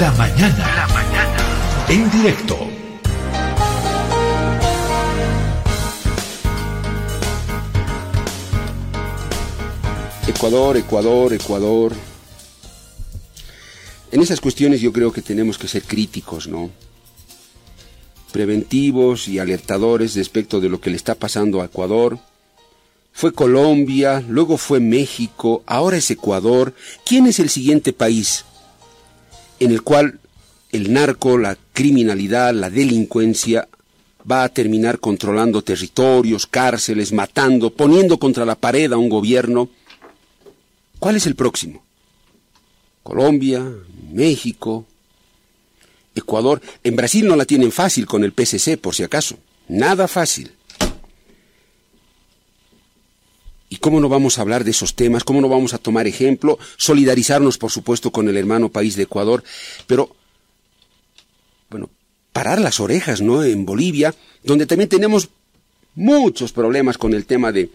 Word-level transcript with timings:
La 0.00 0.10
mañana. 0.12 0.74
La 0.74 0.86
mañana. 0.88 1.86
En 1.90 2.10
directo. 2.10 2.56
Ecuador, 10.26 10.78
Ecuador, 10.78 11.32
Ecuador. 11.34 11.92
En 14.12 14.22
esas 14.22 14.40
cuestiones 14.40 14.80
yo 14.80 14.94
creo 14.94 15.12
que 15.12 15.20
tenemos 15.20 15.58
que 15.58 15.68
ser 15.68 15.82
críticos, 15.82 16.48
¿no? 16.48 16.70
Preventivos 18.32 19.28
y 19.28 19.40
alertadores 19.40 20.14
respecto 20.14 20.58
de 20.60 20.70
lo 20.70 20.80
que 20.80 20.88
le 20.88 20.96
está 20.96 21.16
pasando 21.16 21.60
a 21.60 21.66
Ecuador. 21.66 22.18
Fue 23.12 23.34
Colombia, 23.34 24.24
luego 24.26 24.56
fue 24.56 24.80
México, 24.80 25.62
ahora 25.66 25.98
es 25.98 26.10
Ecuador. 26.10 26.74
¿Quién 27.04 27.26
es 27.26 27.38
el 27.40 27.50
siguiente 27.50 27.92
país 27.92 28.46
en 29.64 29.70
el 29.70 29.82
cual 29.82 30.18
el 30.72 30.92
narco, 30.92 31.38
la 31.38 31.56
criminalidad, 31.72 32.52
la 32.54 32.70
delincuencia 32.70 33.68
va 34.30 34.44
a 34.44 34.48
terminar 34.48 34.98
controlando 34.98 35.62
territorios, 35.62 36.46
cárceles, 36.46 37.12
matando, 37.12 37.70
poniendo 37.70 38.18
contra 38.18 38.44
la 38.44 38.54
pared 38.54 38.92
a 38.92 38.96
un 38.96 39.08
gobierno? 39.08 39.68
¿Cuál 40.98 41.16
es 41.16 41.26
el 41.26 41.34
próximo? 41.34 41.82
Colombia, 43.02 43.64
México, 44.12 44.86
Ecuador. 46.14 46.60
En 46.84 46.96
Brasil 46.96 47.26
no 47.26 47.36
la 47.36 47.44
tienen 47.44 47.72
fácil 47.72 48.06
con 48.06 48.22
el 48.24 48.32
PCC, 48.32 48.78
por 48.78 48.94
si 48.94 49.02
acaso. 49.02 49.38
Nada 49.68 50.06
fácil. 50.06 50.52
¿Y 53.72 53.76
cómo 53.76 54.00
no 54.00 54.10
vamos 54.10 54.36
a 54.36 54.42
hablar 54.42 54.64
de 54.64 54.72
esos 54.72 54.94
temas? 54.94 55.24
¿Cómo 55.24 55.40
no 55.40 55.48
vamos 55.48 55.72
a 55.72 55.78
tomar 55.78 56.06
ejemplo? 56.06 56.58
Solidarizarnos, 56.76 57.56
por 57.56 57.70
supuesto, 57.70 58.12
con 58.12 58.28
el 58.28 58.36
hermano 58.36 58.68
país 58.68 58.96
de 58.96 59.04
Ecuador, 59.04 59.42
pero, 59.86 60.14
bueno, 61.70 61.88
parar 62.34 62.60
las 62.60 62.80
orejas, 62.80 63.22
¿no? 63.22 63.42
En 63.42 63.64
Bolivia, 63.64 64.14
donde 64.44 64.66
también 64.66 64.90
tenemos 64.90 65.30
muchos 65.94 66.52
problemas 66.52 66.98
con 66.98 67.14
el 67.14 67.24
tema 67.24 67.50
de 67.50 67.70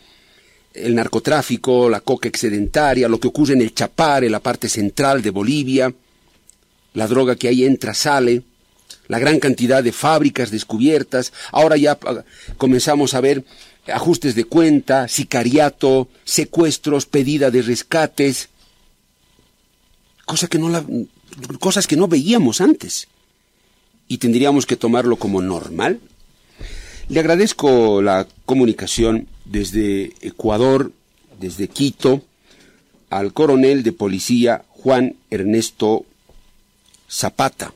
el 0.72 0.94
narcotráfico, 0.94 1.90
la 1.90 2.02
coca 2.02 2.30
excedentaria, 2.30 3.08
lo 3.08 3.20
que 3.20 3.30
ocurre 3.30 3.56
en 3.56 3.62
el 3.62 3.73
Chapare, 3.73 4.30
la 4.30 4.40
parte 4.40 4.70
central 4.70 5.23
de 5.23 5.31
Bolivia, 5.31 5.92
la 6.94 7.08
droga 7.08 7.36
que 7.36 7.48
ahí 7.48 7.66
entra, 7.66 7.95
sale, 7.95 8.44
la 9.08 9.18
gran 9.18 9.40
cantidad 9.40 9.84
de 9.84 9.92
fábricas 9.92 10.52
descubiertas. 10.52 11.34
Ahora 11.52 11.75
ya 11.75 11.98
comenzamos 12.59 13.16
a 13.16 13.22
ver 13.22 13.44
ajustes 13.94 14.36
de 14.36 14.44
cuenta, 14.44 15.08
sicariato, 15.08 16.08
secuestros, 16.24 17.06
pedida 17.06 17.52
de 17.52 17.62
rescates, 17.62 18.50
que 20.50 20.60
no 20.60 20.86
cosas 21.60 21.88
que 21.88 21.96
no 21.96 22.08
veíamos 22.08 22.62
antes. 22.62 23.08
Y 24.08 24.18
tendríamos 24.18 24.66
que 24.66 24.78
tomarlo 24.78 25.18
como 25.18 25.42
normal. 25.42 26.00
Le 27.10 27.20
agradezco 27.20 28.02
la 28.02 28.28
comunicación 28.46 29.28
desde 29.46 30.14
Ecuador, 30.22 30.92
desde 31.40 31.68
Quito, 31.68 32.22
al 33.10 33.34
coronel 33.34 33.84
de 33.84 33.94
policía 33.94 34.66
Juan 34.70 35.16
Ernesto 35.30 36.06
Zapata. 37.10 37.74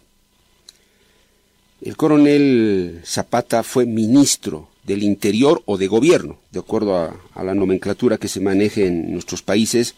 El 1.81 1.95
coronel 1.97 3.01
Zapata 3.05 3.63
fue 3.63 3.85
ministro 3.85 4.70
del 4.91 5.03
Interior 5.03 5.63
o 5.65 5.77
de 5.77 5.87
Gobierno, 5.87 6.39
de 6.51 6.59
acuerdo 6.59 6.95
a, 6.97 7.43
la 7.43 7.53
nomenclatura 7.53 8.17
que 8.17 8.27
se 8.27 8.39
maneje 8.41 8.87
en 8.87 9.11
nuestros 9.13 9.41
países, 9.41 9.95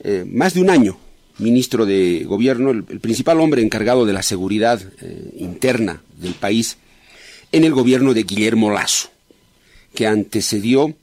eh, 0.00 0.24
más 0.26 0.54
de 0.54 0.60
un 0.60 0.70
año 0.70 0.98
ministro 1.38 1.86
de 1.86 2.24
Gobierno, 2.24 2.70
el, 2.70 2.84
principal 2.84 3.40
hombre 3.40 3.62
encargado 3.62 4.04
de 4.04 4.12
la 4.12 4.22
seguridad 4.22 4.80
eh, 5.00 5.30
interna 5.38 6.02
del 6.18 6.34
país 6.34 6.76
en 7.50 7.64
el 7.64 7.72
gobierno 7.72 8.12
de 8.12 8.24
Guillermo 8.24 8.70
Lazo 8.70 9.08
que 9.94 10.06
antecedió 10.06 10.94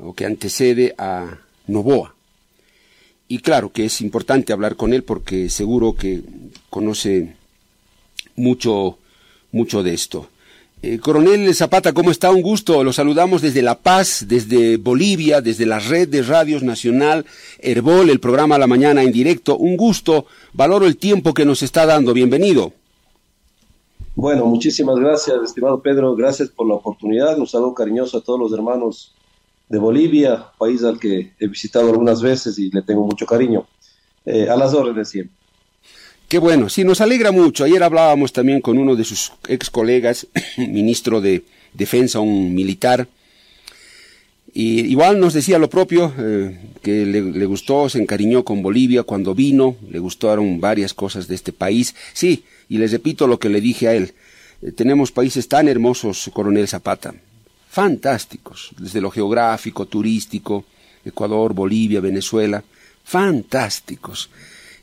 o 0.00 0.14
que 0.14 0.26
antecede 0.26 0.94
a 0.96 1.38
Novoa. 1.66 2.14
Y 3.26 3.38
claro 3.38 3.72
que 3.72 3.86
es 3.86 4.00
importante 4.00 4.52
hablar 4.52 4.76
con 4.76 4.92
él 4.92 5.02
porque 5.02 5.50
seguro 5.50 5.96
que 5.96 6.22
conoce 6.70 7.34
mucho, 8.36 8.98
mucho 9.50 9.82
de 9.82 9.94
esto. 9.94 10.28
Eh, 10.86 10.98
Coronel 10.98 11.54
Zapata, 11.54 11.94
¿cómo 11.94 12.10
está? 12.10 12.30
Un 12.30 12.42
gusto. 12.42 12.84
Lo 12.84 12.92
saludamos 12.92 13.40
desde 13.40 13.62
La 13.62 13.78
Paz, 13.78 14.26
desde 14.28 14.76
Bolivia, 14.76 15.40
desde 15.40 15.64
la 15.64 15.78
red 15.78 16.08
de 16.08 16.20
radios 16.20 16.62
nacional, 16.62 17.24
Herbol, 17.58 18.10
el 18.10 18.20
programa 18.20 18.58
La 18.58 18.66
Mañana 18.66 19.02
en 19.02 19.10
directo. 19.10 19.56
Un 19.56 19.78
gusto. 19.78 20.26
Valoro 20.52 20.84
el 20.84 20.98
tiempo 20.98 21.32
que 21.32 21.46
nos 21.46 21.62
está 21.62 21.86
dando. 21.86 22.12
Bienvenido. 22.12 22.74
Bueno, 24.14 24.44
muchísimas 24.44 24.96
gracias, 24.96 25.38
estimado 25.42 25.80
Pedro. 25.80 26.14
Gracias 26.16 26.50
por 26.50 26.68
la 26.68 26.74
oportunidad. 26.74 27.38
Un 27.38 27.46
saludo 27.46 27.72
cariñoso 27.72 28.18
a 28.18 28.20
todos 28.20 28.38
los 28.38 28.52
hermanos 28.52 29.14
de 29.70 29.78
Bolivia, 29.78 30.48
país 30.58 30.84
al 30.84 31.00
que 31.00 31.32
he 31.38 31.46
visitado 31.46 31.88
algunas 31.88 32.20
veces 32.20 32.58
y 32.58 32.70
le 32.70 32.82
tengo 32.82 33.06
mucho 33.06 33.24
cariño. 33.24 33.66
Eh, 34.26 34.50
a 34.50 34.56
las 34.56 34.74
órdenes 34.74 35.08
siempre. 35.08 35.34
Qué 36.28 36.38
bueno, 36.38 36.68
sí, 36.68 36.84
nos 36.84 37.00
alegra 37.00 37.32
mucho. 37.32 37.64
Ayer 37.64 37.82
hablábamos 37.82 38.32
también 38.32 38.60
con 38.60 38.78
uno 38.78 38.96
de 38.96 39.04
sus 39.04 39.32
ex 39.48 39.70
colegas, 39.70 40.26
ministro 40.56 41.20
de 41.20 41.44
Defensa, 41.74 42.20
un 42.20 42.54
militar, 42.54 43.08
y 44.56 44.82
igual 44.82 45.18
nos 45.18 45.34
decía 45.34 45.58
lo 45.58 45.68
propio, 45.68 46.14
eh, 46.16 46.56
que 46.80 47.04
le, 47.04 47.44
gustó, 47.44 47.88
se 47.88 47.98
encariñó 48.00 48.44
con 48.44 48.62
Bolivia 48.62 49.02
cuando 49.02 49.34
vino, 49.34 49.76
le 49.90 49.98
gustaron 49.98 50.60
varias 50.60 50.94
cosas 50.94 51.26
de 51.26 51.34
este 51.34 51.52
país. 51.52 51.96
Sí, 52.12 52.44
y 52.68 52.78
les 52.78 52.92
repito 52.92 53.26
lo 53.26 53.40
que 53.40 53.48
le 53.48 53.60
dije 53.60 53.88
a 53.88 53.94
él. 53.94 54.14
Eh, 54.62 54.70
tenemos 54.70 55.10
países 55.10 55.48
tan 55.48 55.66
hermosos, 55.66 56.30
coronel 56.32 56.68
Zapata, 56.68 57.12
fantásticos, 57.68 58.70
desde 58.78 59.00
lo 59.00 59.10
geográfico, 59.10 59.86
turístico, 59.86 60.64
Ecuador, 61.04 61.52
Bolivia, 61.52 61.98
Venezuela, 61.98 62.62
fantásticos. 63.02 64.30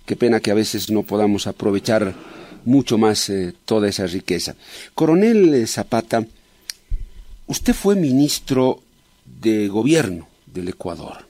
Qué 0.06 0.16
pena 0.16 0.40
que 0.40 0.52
a 0.52 0.56
veces 0.56 0.90
no 0.90 1.04
podamos 1.04 1.48
aprovechar 1.48 2.14
mucho 2.66 2.98
más 2.98 3.30
eh, 3.30 3.54
toda 3.66 3.88
esa 3.88 4.08
riqueza. 4.08 4.56
Coronel 4.94 5.68
Zapata, 5.68 6.26
usted 7.48 7.74
fue 7.74 7.96
ministro 7.96 8.82
de 9.26 9.68
gobierno 9.68 10.28
del 10.46 10.70
Ecuador. 10.70 11.26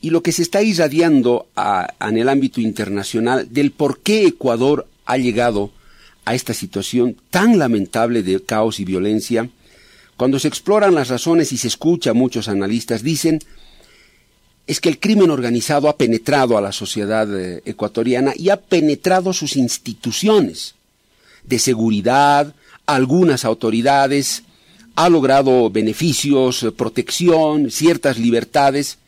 Y 0.00 0.10
lo 0.10 0.22
que 0.22 0.32
se 0.32 0.42
está 0.42 0.62
irradiando 0.62 1.46
en 2.00 2.18
el 2.18 2.28
ámbito 2.28 2.60
internacional 2.60 3.48
del 3.50 3.70
por 3.70 4.00
qué 4.00 4.26
Ecuador 4.26 4.86
ha 5.06 5.16
llegado 5.16 5.70
a 6.26 6.34
esta 6.34 6.52
situación 6.52 7.16
tan 7.30 7.58
lamentable 7.58 8.22
de 8.22 8.42
caos 8.42 8.80
y 8.80 8.84
violencia, 8.84 9.48
cuando 10.16 10.38
se 10.38 10.48
exploran 10.48 10.94
las 10.94 11.08
razones 11.08 11.52
y 11.52 11.56
se 11.56 11.68
escucha 11.68 12.10
a 12.10 12.14
muchos 12.14 12.48
analistas, 12.48 13.02
dicen 13.02 13.40
es 14.66 14.80
que 14.80 14.88
el 14.88 14.98
crimen 14.98 15.30
organizado 15.30 15.88
ha 15.88 15.96
penetrado 15.96 16.56
a 16.56 16.60
la 16.60 16.72
sociedad 16.72 17.28
eh, 17.38 17.62
ecuatoriana 17.66 18.32
y 18.36 18.48
ha 18.48 18.56
penetrado 18.56 19.32
sus 19.32 19.56
instituciones 19.56 20.74
de 21.44 21.58
seguridad, 21.58 22.54
algunas 22.86 23.44
autoridades, 23.44 24.42
ha 24.96 25.08
logrado 25.10 25.68
beneficios, 25.70 26.62
eh, 26.62 26.72
protección, 26.72 27.70
ciertas 27.70 28.18
libertades. 28.18 28.98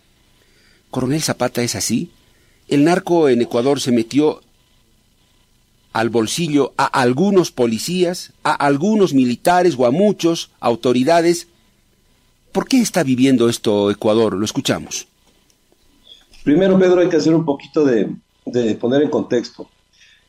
Coronel 0.90 1.22
Zapata 1.22 1.62
es 1.62 1.74
así. 1.74 2.10
El 2.68 2.84
narco 2.84 3.28
en 3.28 3.40
Ecuador 3.40 3.80
se 3.80 3.92
metió 3.92 4.42
al 5.92 6.10
bolsillo 6.10 6.74
a 6.76 6.84
algunos 6.84 7.50
policías, 7.50 8.32
a 8.42 8.52
algunos 8.52 9.14
militares 9.14 9.74
o 9.78 9.86
a 9.86 9.90
muchos 9.90 10.50
autoridades. 10.60 11.48
¿Por 12.52 12.68
qué 12.68 12.80
está 12.82 13.02
viviendo 13.02 13.48
esto 13.48 13.90
Ecuador? 13.90 14.34
Lo 14.34 14.44
escuchamos. 14.44 15.06
Primero, 16.46 16.78
Pedro, 16.78 17.00
hay 17.00 17.08
que 17.08 17.16
hacer 17.16 17.34
un 17.34 17.44
poquito 17.44 17.84
de, 17.84 18.14
poner 18.76 19.02
en 19.02 19.10
contexto. 19.10 19.68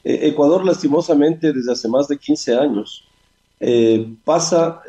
Eh, 0.04 0.22
Ecuador, 0.24 0.66
lastimosamente, 0.66 1.54
desde 1.54 1.72
hace 1.72 1.88
más 1.88 2.08
de 2.08 2.18
15 2.18 2.56
años, 2.56 3.08
eh, 3.60 4.16
pasa 4.26 4.82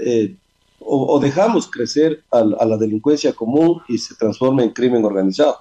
o, 0.80 1.20
dejamos 1.20 1.70
crecer 1.70 2.24
a, 2.30 2.42
la 2.42 2.78
delincuencia 2.78 3.34
común 3.34 3.82
y 3.88 3.98
se 3.98 4.14
transforma 4.14 4.62
en 4.62 4.70
crimen 4.70 5.04
organizado. 5.04 5.58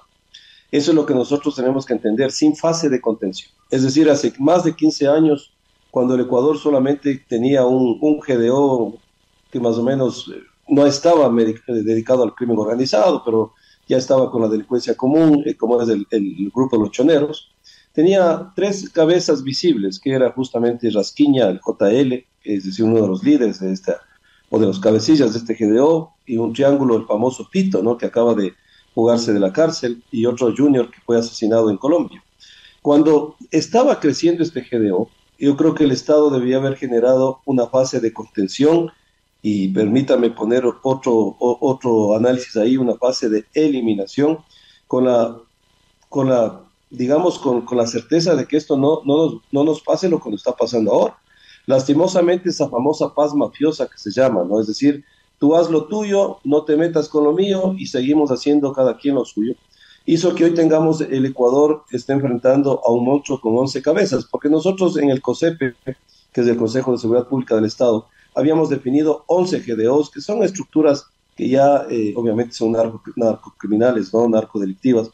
Eso 0.70 0.92
es 0.92 0.94
lo 0.94 1.04
que 1.04 1.12
nosotros 1.12 1.54
tenemos 1.54 1.84
que 1.84 1.92
entender 1.92 2.32
sin 2.32 2.56
fase 2.56 2.88
de 2.88 3.02
contención. 3.02 3.50
Es 3.70 3.82
decir, 3.82 4.08
hace 4.08 4.32
más 4.38 4.64
de 4.64 4.74
15 4.74 5.06
años, 5.06 5.52
cuando 5.90 6.14
el 6.14 6.22
Ecuador 6.22 6.56
solamente 6.56 7.22
tenía 7.28 7.66
un, 7.66 8.00
GDO 8.26 8.96
que 9.52 9.60
más 9.60 9.76
o 9.76 9.82
menos 9.82 10.32
eh, 10.34 10.40
no 10.68 10.86
estaba 10.86 11.30
dedicado 11.66 12.22
al 12.22 12.34
crimen 12.34 12.56
organizado, 12.56 13.22
pero 13.22 13.52
ya 13.88 13.96
estaba 13.96 14.30
con 14.30 14.42
la 14.42 14.48
delincuencia 14.48 14.94
común, 14.94 15.42
eh, 15.46 15.56
como 15.56 15.80
es 15.80 15.88
el, 15.88 16.06
grupo 16.54 16.76
de 16.76 16.82
los 16.82 16.92
choneros, 16.92 17.50
tenía 17.92 18.52
tres 18.54 18.88
cabezas 18.90 19.42
visibles, 19.42 19.98
que 19.98 20.12
era 20.12 20.30
justamente 20.32 20.90
Rasquiña, 20.90 21.48
el 21.48 21.60
JL, 21.60 22.24
es 22.44 22.64
decir, 22.64 22.84
uno 22.84 23.02
de 23.02 23.08
los 23.08 23.24
líderes 23.24 23.60
de 23.60 23.72
esta 23.72 24.00
o 24.50 24.58
de 24.58 24.66
los 24.66 24.78
cabecillas 24.78 25.32
de 25.32 25.38
este 25.38 25.54
GDO, 25.54 26.14
y 26.26 26.36
un 26.36 26.52
triángulo, 26.52 26.96
el 26.96 27.06
famoso 27.06 27.48
Pito, 27.50 27.82
¿no? 27.82 27.98
que 27.98 28.06
acaba 28.06 28.34
de 28.34 28.54
jugarse 28.94 29.32
de 29.32 29.40
la 29.40 29.52
cárcel, 29.52 30.02
y 30.10 30.26
otro 30.26 30.54
junior 30.56 30.90
que 30.90 31.00
fue 31.04 31.18
asesinado 31.18 31.70
en 31.70 31.76
Colombia. 31.76 32.22
Cuando 32.80 33.36
estaba 33.50 34.00
creciendo 34.00 34.42
este 34.42 34.62
GDO, 34.62 35.10
yo 35.38 35.56
creo 35.56 35.74
que 35.74 35.84
el 35.84 35.92
Estado 35.92 36.30
debía 36.30 36.56
haber 36.56 36.76
generado 36.76 37.40
una 37.44 37.66
fase 37.66 38.00
de 38.00 38.12
contención 38.12 38.90
y 39.42 39.68
permítame 39.68 40.30
poner 40.30 40.64
otro, 40.82 41.36
otro 41.38 42.16
análisis 42.16 42.56
ahí, 42.56 42.76
una 42.76 42.94
fase 42.94 43.28
de 43.28 43.46
eliminación 43.54 44.38
con 44.86 45.04
la, 45.04 45.36
con 46.08 46.28
la 46.28 46.60
digamos, 46.90 47.38
con, 47.38 47.62
con 47.62 47.78
la 47.78 47.86
certeza 47.86 48.34
de 48.34 48.46
que 48.46 48.56
esto 48.56 48.76
no, 48.76 49.02
no, 49.04 49.16
nos, 49.16 49.34
no 49.52 49.64
nos 49.64 49.82
pase 49.82 50.08
lo 50.08 50.20
que 50.20 50.30
nos 50.30 50.40
está 50.40 50.56
pasando 50.56 50.92
ahora. 50.92 51.18
Lastimosamente 51.66 52.48
esa 52.48 52.68
famosa 52.68 53.14
paz 53.14 53.34
mafiosa 53.34 53.86
que 53.86 53.98
se 53.98 54.10
llama, 54.10 54.44
¿no? 54.44 54.60
Es 54.60 54.66
decir, 54.66 55.04
tú 55.38 55.54
haz 55.54 55.70
lo 55.70 55.86
tuyo, 55.86 56.38
no 56.44 56.64
te 56.64 56.76
metas 56.76 57.08
con 57.08 57.24
lo 57.24 57.32
mío 57.32 57.74
y 57.76 57.86
seguimos 57.86 58.30
haciendo 58.30 58.72
cada 58.72 58.96
quien 58.96 59.16
lo 59.16 59.24
suyo. 59.24 59.54
Hizo 60.06 60.34
que 60.34 60.44
hoy 60.44 60.54
tengamos 60.54 61.02
el 61.02 61.26
Ecuador 61.26 61.84
esté 61.90 62.14
enfrentando 62.14 62.80
a 62.84 62.90
un 62.90 63.04
monstruo 63.04 63.38
con 63.40 63.56
11 63.58 63.82
cabezas, 63.82 64.24
porque 64.24 64.48
nosotros 64.48 64.96
en 64.96 65.10
el 65.10 65.20
COSEPE, 65.20 65.74
que 66.32 66.40
es 66.40 66.46
el 66.46 66.56
Consejo 66.56 66.92
de 66.92 66.98
Seguridad 66.98 67.28
Pública 67.28 67.54
del 67.54 67.66
Estado, 67.66 68.06
habíamos 68.34 68.68
definido 68.68 69.24
11 69.26 69.60
GDOs, 69.60 70.10
que 70.10 70.20
son 70.20 70.42
estructuras 70.42 71.06
que 71.36 71.48
ya 71.48 71.86
eh, 71.88 72.12
obviamente 72.16 72.52
son 72.52 72.72
narco, 72.72 73.00
narcocriminales, 73.14 74.12
¿no? 74.12 74.28
narcodelictivas. 74.28 75.10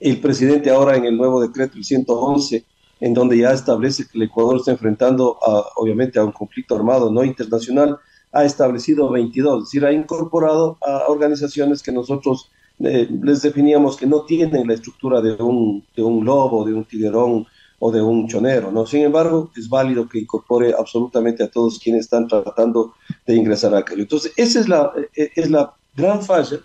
El 0.00 0.20
presidente 0.20 0.70
ahora 0.70 0.96
en 0.96 1.04
el 1.04 1.16
nuevo 1.16 1.40
decreto, 1.40 1.76
el 1.76 1.84
111, 1.84 2.64
en 3.00 3.14
donde 3.14 3.38
ya 3.38 3.52
establece 3.52 4.04
que 4.04 4.18
el 4.18 4.24
Ecuador 4.24 4.56
está 4.56 4.72
enfrentando 4.72 5.38
a, 5.42 5.64
obviamente 5.76 6.18
a 6.18 6.24
un 6.24 6.32
conflicto 6.32 6.74
armado 6.74 7.12
no 7.12 7.22
internacional, 7.24 7.98
ha 8.32 8.44
establecido 8.44 9.10
22, 9.10 9.58
es 9.58 9.64
decir, 9.64 9.86
ha 9.86 9.92
incorporado 9.92 10.76
a 10.84 11.04
organizaciones 11.08 11.82
que 11.82 11.92
nosotros 11.92 12.50
eh, 12.80 13.08
les 13.22 13.42
definíamos 13.42 13.96
que 13.96 14.06
no 14.06 14.22
tienen 14.22 14.66
la 14.66 14.74
estructura 14.74 15.20
de 15.20 15.32
un, 15.34 15.84
de 15.96 16.02
un 16.02 16.24
lobo, 16.24 16.64
de 16.64 16.74
un 16.74 16.84
tiguerón 16.84 17.46
o 17.80 17.92
de 17.92 18.02
un 18.02 18.26
chonero, 18.28 18.72
¿no? 18.72 18.86
Sin 18.86 19.02
embargo, 19.02 19.50
es 19.56 19.68
válido 19.68 20.08
que 20.08 20.18
incorpore 20.18 20.74
absolutamente 20.76 21.44
a 21.44 21.50
todos 21.50 21.78
quienes 21.78 22.02
están 22.02 22.26
tratando 22.26 22.94
de 23.26 23.36
ingresar 23.36 23.74
a 23.74 23.78
aquello. 23.78 24.02
Entonces, 24.02 24.32
esa 24.36 24.60
es 24.60 24.68
la, 24.68 24.92
eh, 25.14 25.30
es 25.34 25.50
la 25.50 25.74
gran 25.94 26.22
falla 26.22 26.58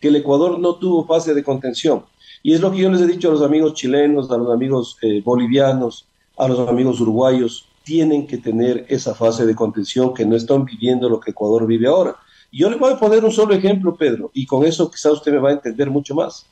que 0.00 0.08
el 0.08 0.16
Ecuador 0.16 0.58
no 0.58 0.76
tuvo 0.76 1.06
fase 1.06 1.34
de 1.34 1.44
contención. 1.44 2.04
Y 2.42 2.54
es 2.54 2.60
lo 2.60 2.70
que 2.70 2.78
yo 2.78 2.90
les 2.90 3.00
he 3.00 3.06
dicho 3.06 3.28
a 3.28 3.32
los 3.32 3.42
amigos 3.42 3.74
chilenos, 3.74 4.30
a 4.30 4.36
los 4.36 4.52
amigos 4.52 4.98
eh, 5.02 5.22
bolivianos, 5.24 6.06
a 6.36 6.48
los 6.48 6.68
amigos 6.68 7.00
uruguayos, 7.00 7.68
tienen 7.82 8.26
que 8.26 8.38
tener 8.38 8.84
esa 8.88 9.14
fase 9.14 9.46
de 9.46 9.54
contención 9.54 10.12
que 10.12 10.26
no 10.26 10.36
están 10.36 10.64
viviendo 10.64 11.08
lo 11.08 11.20
que 11.20 11.30
Ecuador 11.30 11.66
vive 11.66 11.86
ahora. 11.86 12.16
Yo 12.52 12.68
le 12.68 12.76
voy 12.76 12.92
a 12.92 12.98
poner 12.98 13.24
un 13.24 13.32
solo 13.32 13.54
ejemplo, 13.54 13.96
Pedro, 13.96 14.30
y 14.34 14.46
con 14.46 14.64
eso 14.64 14.90
quizás 14.90 15.12
usted 15.12 15.32
me 15.32 15.38
va 15.38 15.50
a 15.50 15.52
entender 15.52 15.90
mucho 15.90 16.14
más. 16.14 16.46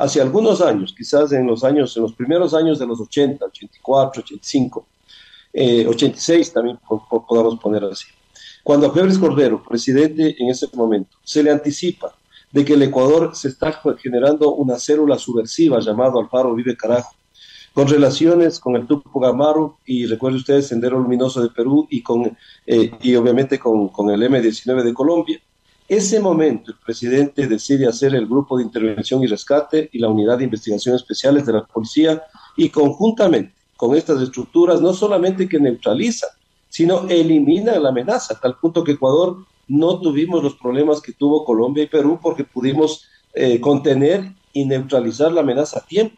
Hace 0.00 0.18
algunos 0.22 0.62
años, 0.62 0.94
quizás 0.96 1.30
en 1.32 1.46
los 1.46 1.62
años, 1.62 1.94
en 1.94 2.04
los 2.04 2.14
primeros 2.14 2.54
años 2.54 2.78
de 2.78 2.86
los 2.86 2.98
80, 2.98 3.44
84, 3.44 4.22
85, 4.22 4.86
86 5.52 6.52
también 6.54 6.78
podamos 7.28 7.60
poner 7.60 7.84
así. 7.84 8.06
Cuando 8.64 8.86
a 8.86 8.94
Febres 8.94 9.18
Cordero, 9.18 9.62
presidente 9.62 10.36
en 10.38 10.48
ese 10.48 10.68
momento, 10.72 11.18
se 11.22 11.42
le 11.42 11.50
anticipa 11.50 12.14
de 12.50 12.64
que 12.64 12.72
el 12.72 12.82
Ecuador 12.82 13.36
se 13.36 13.48
está 13.48 13.78
generando 14.02 14.54
una 14.54 14.78
célula 14.78 15.18
subversiva 15.18 15.80
llamada 15.80 16.18
Alfaro 16.18 16.54
Vive 16.54 16.78
Carajo, 16.78 17.14
con 17.74 17.86
relaciones 17.86 18.58
con 18.58 18.76
el 18.76 18.86
Tupac 18.86 19.22
Amaru 19.22 19.76
y 19.84 20.06
recuerde 20.06 20.38
ustedes 20.38 20.68
Sendero 20.68 20.98
Luminoso 20.98 21.42
de 21.42 21.50
Perú 21.50 21.86
y, 21.90 22.02
con, 22.02 22.38
eh, 22.66 22.90
y 23.02 23.14
obviamente 23.16 23.58
con, 23.58 23.88
con 23.88 24.08
el 24.08 24.22
M-19 24.22 24.82
de 24.82 24.94
Colombia. 24.94 25.38
Ese 25.90 26.20
momento 26.20 26.70
el 26.70 26.76
presidente 26.78 27.48
decide 27.48 27.88
hacer 27.88 28.14
el 28.14 28.28
grupo 28.28 28.56
de 28.56 28.62
intervención 28.62 29.24
y 29.24 29.26
rescate 29.26 29.90
y 29.92 29.98
la 29.98 30.06
unidad 30.06 30.38
de 30.38 30.44
investigación 30.44 30.94
especiales 30.94 31.44
de 31.44 31.54
la 31.54 31.64
policía 31.64 32.22
y 32.56 32.68
conjuntamente 32.68 33.52
con 33.76 33.96
estas 33.96 34.22
estructuras 34.22 34.80
no 34.80 34.94
solamente 34.94 35.48
que 35.48 35.58
neutraliza, 35.58 36.28
sino 36.68 37.08
elimina 37.08 37.76
la 37.80 37.88
amenaza, 37.88 38.38
tal 38.38 38.56
punto 38.58 38.84
que 38.84 38.92
Ecuador 38.92 39.38
no 39.66 40.00
tuvimos 40.00 40.44
los 40.44 40.54
problemas 40.54 41.00
que 41.00 41.12
tuvo 41.12 41.44
Colombia 41.44 41.82
y 41.82 41.88
Perú 41.88 42.20
porque 42.22 42.44
pudimos 42.44 43.08
eh, 43.34 43.60
contener 43.60 44.32
y 44.52 44.64
neutralizar 44.66 45.32
la 45.32 45.40
amenaza 45.40 45.80
a 45.80 45.84
tiempo. 45.84 46.16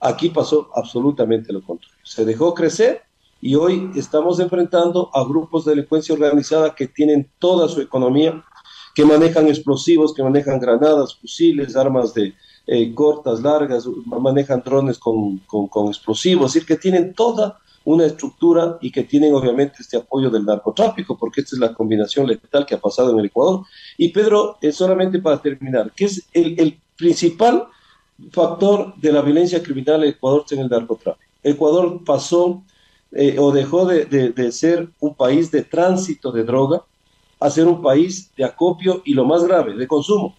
Aquí 0.00 0.30
pasó 0.30 0.68
absolutamente 0.74 1.52
lo 1.52 1.62
contrario. 1.62 1.96
Se 2.02 2.24
dejó 2.24 2.54
crecer 2.54 3.02
y 3.40 3.54
hoy 3.54 3.88
estamos 3.94 4.40
enfrentando 4.40 5.10
a 5.14 5.22
grupos 5.22 5.64
de 5.64 5.76
delincuencia 5.76 6.12
organizada 6.12 6.74
que 6.74 6.88
tienen 6.88 7.30
toda 7.38 7.68
su 7.68 7.80
economía, 7.80 8.44
que 8.94 9.04
manejan 9.04 9.48
explosivos, 9.48 10.14
que 10.14 10.22
manejan 10.22 10.60
granadas, 10.60 11.14
fusiles, 11.16 11.76
armas 11.76 12.12
de 12.14 12.34
eh, 12.66 12.94
cortas, 12.94 13.40
largas, 13.42 13.86
manejan 14.06 14.62
drones 14.64 14.98
con, 14.98 15.38
con, 15.38 15.88
explosivos, 15.88 16.50
es 16.50 16.54
decir, 16.54 16.66
que 16.66 16.76
tienen 16.76 17.14
toda 17.14 17.58
una 17.84 18.06
estructura 18.06 18.78
y 18.80 18.92
que 18.92 19.02
tienen 19.02 19.34
obviamente 19.34 19.78
este 19.80 19.96
apoyo 19.96 20.30
del 20.30 20.44
narcotráfico, 20.44 21.18
porque 21.18 21.40
esta 21.40 21.56
es 21.56 21.60
la 21.60 21.74
combinación 21.74 22.26
letal 22.26 22.64
que 22.64 22.76
ha 22.76 22.80
pasado 22.80 23.10
en 23.10 23.18
el 23.18 23.26
Ecuador. 23.26 23.64
Y 23.96 24.10
Pedro, 24.10 24.58
es 24.60 24.76
solamente 24.76 25.18
para 25.18 25.42
terminar, 25.42 25.90
¿qué 25.96 26.04
es 26.04 26.22
el, 26.32 26.78
principal 26.94 27.66
factor 28.30 28.94
de 28.96 29.10
la 29.10 29.22
violencia 29.22 29.60
criminal 29.60 30.04
en 30.04 30.10
Ecuador 30.10 30.44
en 30.50 30.60
el 30.60 30.68
narcotráfico? 30.68 31.32
Ecuador 31.42 32.04
pasó 32.04 32.62
eh, 33.10 33.36
o 33.40 33.50
dejó 33.50 33.86
de, 33.86 34.04
de, 34.04 34.30
de, 34.30 34.52
ser 34.52 34.88
un 35.00 35.16
país 35.16 35.50
de 35.50 35.62
tránsito 35.62 36.30
de 36.30 36.44
droga 36.44 36.84
a 37.42 37.50
ser 37.50 37.66
un 37.66 37.82
país 37.82 38.30
de 38.36 38.44
acopio 38.44 39.02
y 39.04 39.14
lo 39.14 39.24
más 39.24 39.44
grave, 39.44 39.74
de 39.74 39.86
consumo. 39.86 40.36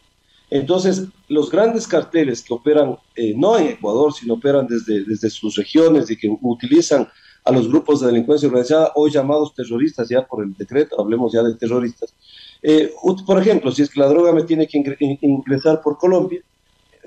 Entonces, 0.50 1.06
los 1.30 1.50
grandes 1.50 1.88
carteles 1.88 2.44
que 2.44 2.54
operan 2.54 2.98
eh, 3.16 3.34
no 3.36 3.58
en 3.58 3.68
Ecuador, 3.68 4.14
sino 4.14 4.36
operan 4.36 4.68
desde, 4.68 5.04
desde 5.04 5.30
sus 5.30 5.56
regiones 5.56 6.10
y 6.12 6.18
que 6.18 6.36
utilizan 6.42 7.08
a 7.46 7.52
los 7.52 7.68
grupos 7.68 8.00
de 8.00 8.08
delincuencia 8.08 8.48
organizada, 8.48 8.92
hoy 8.96 9.12
llamados 9.12 9.54
terroristas 9.54 10.08
ya 10.10 10.26
por 10.26 10.44
el 10.44 10.54
decreto, 10.56 11.00
hablemos 11.00 11.34
ya 11.34 11.44
de 11.44 11.56
terroristas. 11.56 12.14
Eh, 12.62 12.94
por 13.26 13.40
ejemplo, 13.40 13.72
si 13.72 13.82
es 13.82 13.90
que 13.90 14.00
la 14.00 14.08
droga 14.08 14.32
me 14.32 14.44
tiene 14.44 14.68
que 14.68 14.82
ingresar 15.22 15.82
por 15.82 15.98
Colombia, 15.98 16.42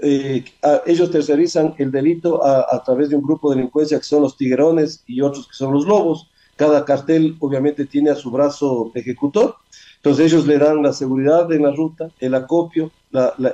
eh, 0.02 0.44
ellos 0.84 1.10
tercerizan 1.10 1.75
el 1.78 1.90
delito 1.90 2.44
a, 2.44 2.82
través 2.84 3.08
de 3.08 3.16
un 3.16 3.22
grupo 3.22 3.50
de 3.50 3.56
delincuencia 3.56 3.99
que 3.99 4.04
son 4.04 4.22
los 4.22 4.37
tiguerones 4.37 5.02
y 5.06 5.22
otros 5.22 5.49
que 5.49 5.54
son 5.54 5.72
los 5.72 5.87
lobos. 5.87 6.28
Cada 6.56 6.85
cartel 6.85 7.37
obviamente 7.41 7.85
tiene 7.85 8.11
a 8.11 8.14
su 8.17 8.31
brazo 8.31 8.91
ejecutor. 8.94 9.56
Entonces 9.97 10.32
ellos 10.32 10.47
le 10.47 10.58
dan 10.58 10.82
la 10.82 10.93
seguridad 10.93 11.50
en 11.53 11.62
la 11.64 11.73
ruta, 11.73 12.11
el 12.20 12.35
acopio, 12.35 12.91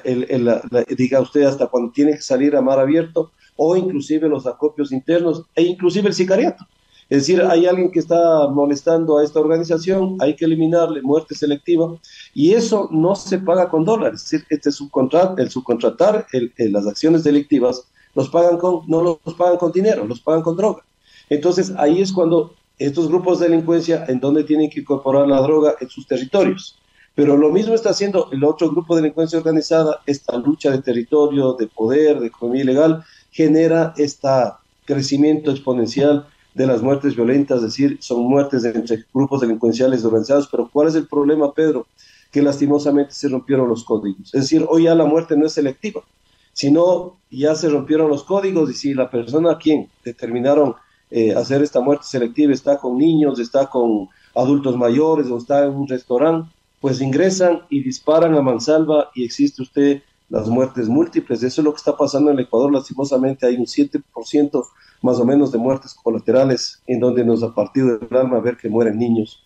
el, 0.05 0.61
diga 0.97 1.21
usted 1.21 1.43
hasta 1.43 1.67
cuando 1.67 1.93
tiene 1.93 2.13
que 2.13 2.23
salir 2.23 2.55
a 2.57 2.61
mar 2.63 2.79
abierto, 2.79 3.31
o 3.57 3.77
inclusive 3.77 4.29
los 4.29 4.47
acopios 4.47 4.93
internos 4.93 5.45
e 5.55 5.63
inclusive 5.63 6.09
el 6.09 6.15
sicariato. 6.15 6.67
Es 7.13 7.27
decir, 7.27 7.43
hay 7.43 7.67
alguien 7.67 7.91
que 7.91 7.99
está 7.99 8.49
molestando 8.49 9.19
a 9.19 9.25
esta 9.25 9.41
organización, 9.41 10.17
hay 10.21 10.35
que 10.35 10.47
eliminarle 10.47 11.03
muerte 11.03 11.35
selectiva 11.35 11.95
y 12.33 12.53
eso 12.53 12.89
no 12.91 13.15
se 13.15 13.39
paga 13.39 13.69
con 13.69 13.85
dólares. 13.85 14.23
Es 14.23 14.31
decir, 14.31 14.47
este 14.49 14.73
subcontrat, 14.73 15.39
el 15.39 15.51
subcontratar 15.51 16.27
las 16.57 16.87
acciones 16.87 17.23
delictivas 17.23 17.87
los 18.15 18.31
pagan 18.31 18.57
con, 18.57 18.83
no 18.87 19.03
los 19.03 19.35
pagan 19.35 19.59
con 19.59 19.73
dinero, 19.73 20.07
los 20.07 20.21
pagan 20.21 20.43
con 20.43 20.57
droga. 20.57 20.83
Entonces 21.29 21.73
ahí 21.77 22.01
es 22.01 22.13
cuando 22.13 22.55
estos 22.87 23.09
grupos 23.09 23.41
de 23.41 23.49
delincuencia 23.49 24.05
en 24.09 24.21
donde 24.21 24.45
tienen 24.45 24.71
que 24.71 24.81
incorporar 24.81 25.27
la 25.29 25.41
droga 25.41 25.75
en 25.81 25.89
sus 25.89 26.07
territorios. 26.07 26.79
Pero 27.15 27.37
lo 27.37 27.51
mismo 27.51 27.75
está 27.75 27.91
haciendo 27.91 28.29
el 28.33 28.43
otro 28.45 28.71
grupo 28.71 28.95
de 28.95 29.03
delincuencia 29.03 29.39
organizada, 29.39 30.01
esta 30.07 30.37
lucha 30.39 30.71
de 30.71 30.81
territorio, 30.81 31.53
de 31.55 31.67
poder, 31.67 32.21
de 32.21 32.29
economía 32.29 32.63
ilegal, 32.63 33.05
genera 33.31 33.93
este 33.97 34.29
crecimiento 34.87 35.51
exponencial 35.51 36.27
de 36.55 36.67
las 36.67 36.83
muertes 36.83 37.17
violentas, 37.17 37.59
es 37.59 37.65
decir, 37.65 37.99
son 38.01 38.21
muertes 38.25 38.65
entre 38.65 39.05
grupos 39.13 39.41
delincuenciales 39.41 40.05
organizados, 40.05 40.49
pero 40.51 40.69
¿cuál 40.71 40.89
es 40.89 40.95
el 40.95 41.07
problema, 41.07 41.53
Pedro? 41.53 41.87
Que 42.31 42.43
lastimosamente 42.43 43.13
se 43.13 43.29
rompieron 43.29 43.69
los 43.69 43.85
códigos. 43.85 44.35
Es 44.35 44.43
decir, 44.43 44.67
hoy 44.69 44.85
ya 44.85 44.95
la 44.95 45.05
muerte 45.05 45.37
no 45.37 45.47
es 45.47 45.53
selectiva, 45.53 46.03
sino 46.53 47.19
ya 47.31 47.55
se 47.55 47.69
rompieron 47.69 48.11
los 48.11 48.25
códigos 48.25 48.71
y 48.71 48.75
si 48.75 48.95
la 48.95 49.11
persona 49.11 49.53
a 49.53 49.59
quien 49.59 49.89
determinaron 50.05 50.75
eh, 51.15 51.35
hacer 51.35 51.63
esta 51.63 51.81
muerte 51.81 52.07
selectiva 52.09 52.55
está 52.55 52.79
con 52.79 52.97
niños, 52.97 53.39
está 53.39 53.67
con 53.67 54.09
adultos 54.35 54.79
mayores 54.79 55.27
o 55.27 55.37
está 55.37 55.67
en 55.67 55.75
un 55.75 55.87
restaurante, 55.87 56.51
pues 56.81 57.03
ingresan 57.03 57.61
y 57.69 57.83
disparan 57.83 58.35
a 58.35 58.41
mansalva 58.41 59.11
y 59.15 59.23
existe 59.23 59.61
usted 59.61 60.03
las 60.31 60.49
muertes 60.49 60.89
múltiples. 60.89 61.43
Eso 61.43 61.61
es 61.61 61.65
lo 61.67 61.73
que 61.73 61.77
está 61.77 61.95
pasando 61.95 62.31
en 62.31 62.39
el 62.39 62.47
Ecuador. 62.47 62.73
Lastimosamente 62.73 63.47
hay 63.47 63.57
un 63.57 63.67
7% 63.67 64.65
más 65.03 65.19
o 65.19 65.27
menos 65.27 65.53
de 65.53 65.59
muertes 65.59 65.93
colaterales 65.93 66.81
en 66.87 66.99
donde 66.99 67.23
nos 67.27 67.43
ha 67.43 67.55
partido 67.55 68.01
el 68.01 68.17
alma 68.17 68.41
ver 68.41 68.57
que 68.57 68.71
mueren 68.71 68.99
niños, 68.99 69.43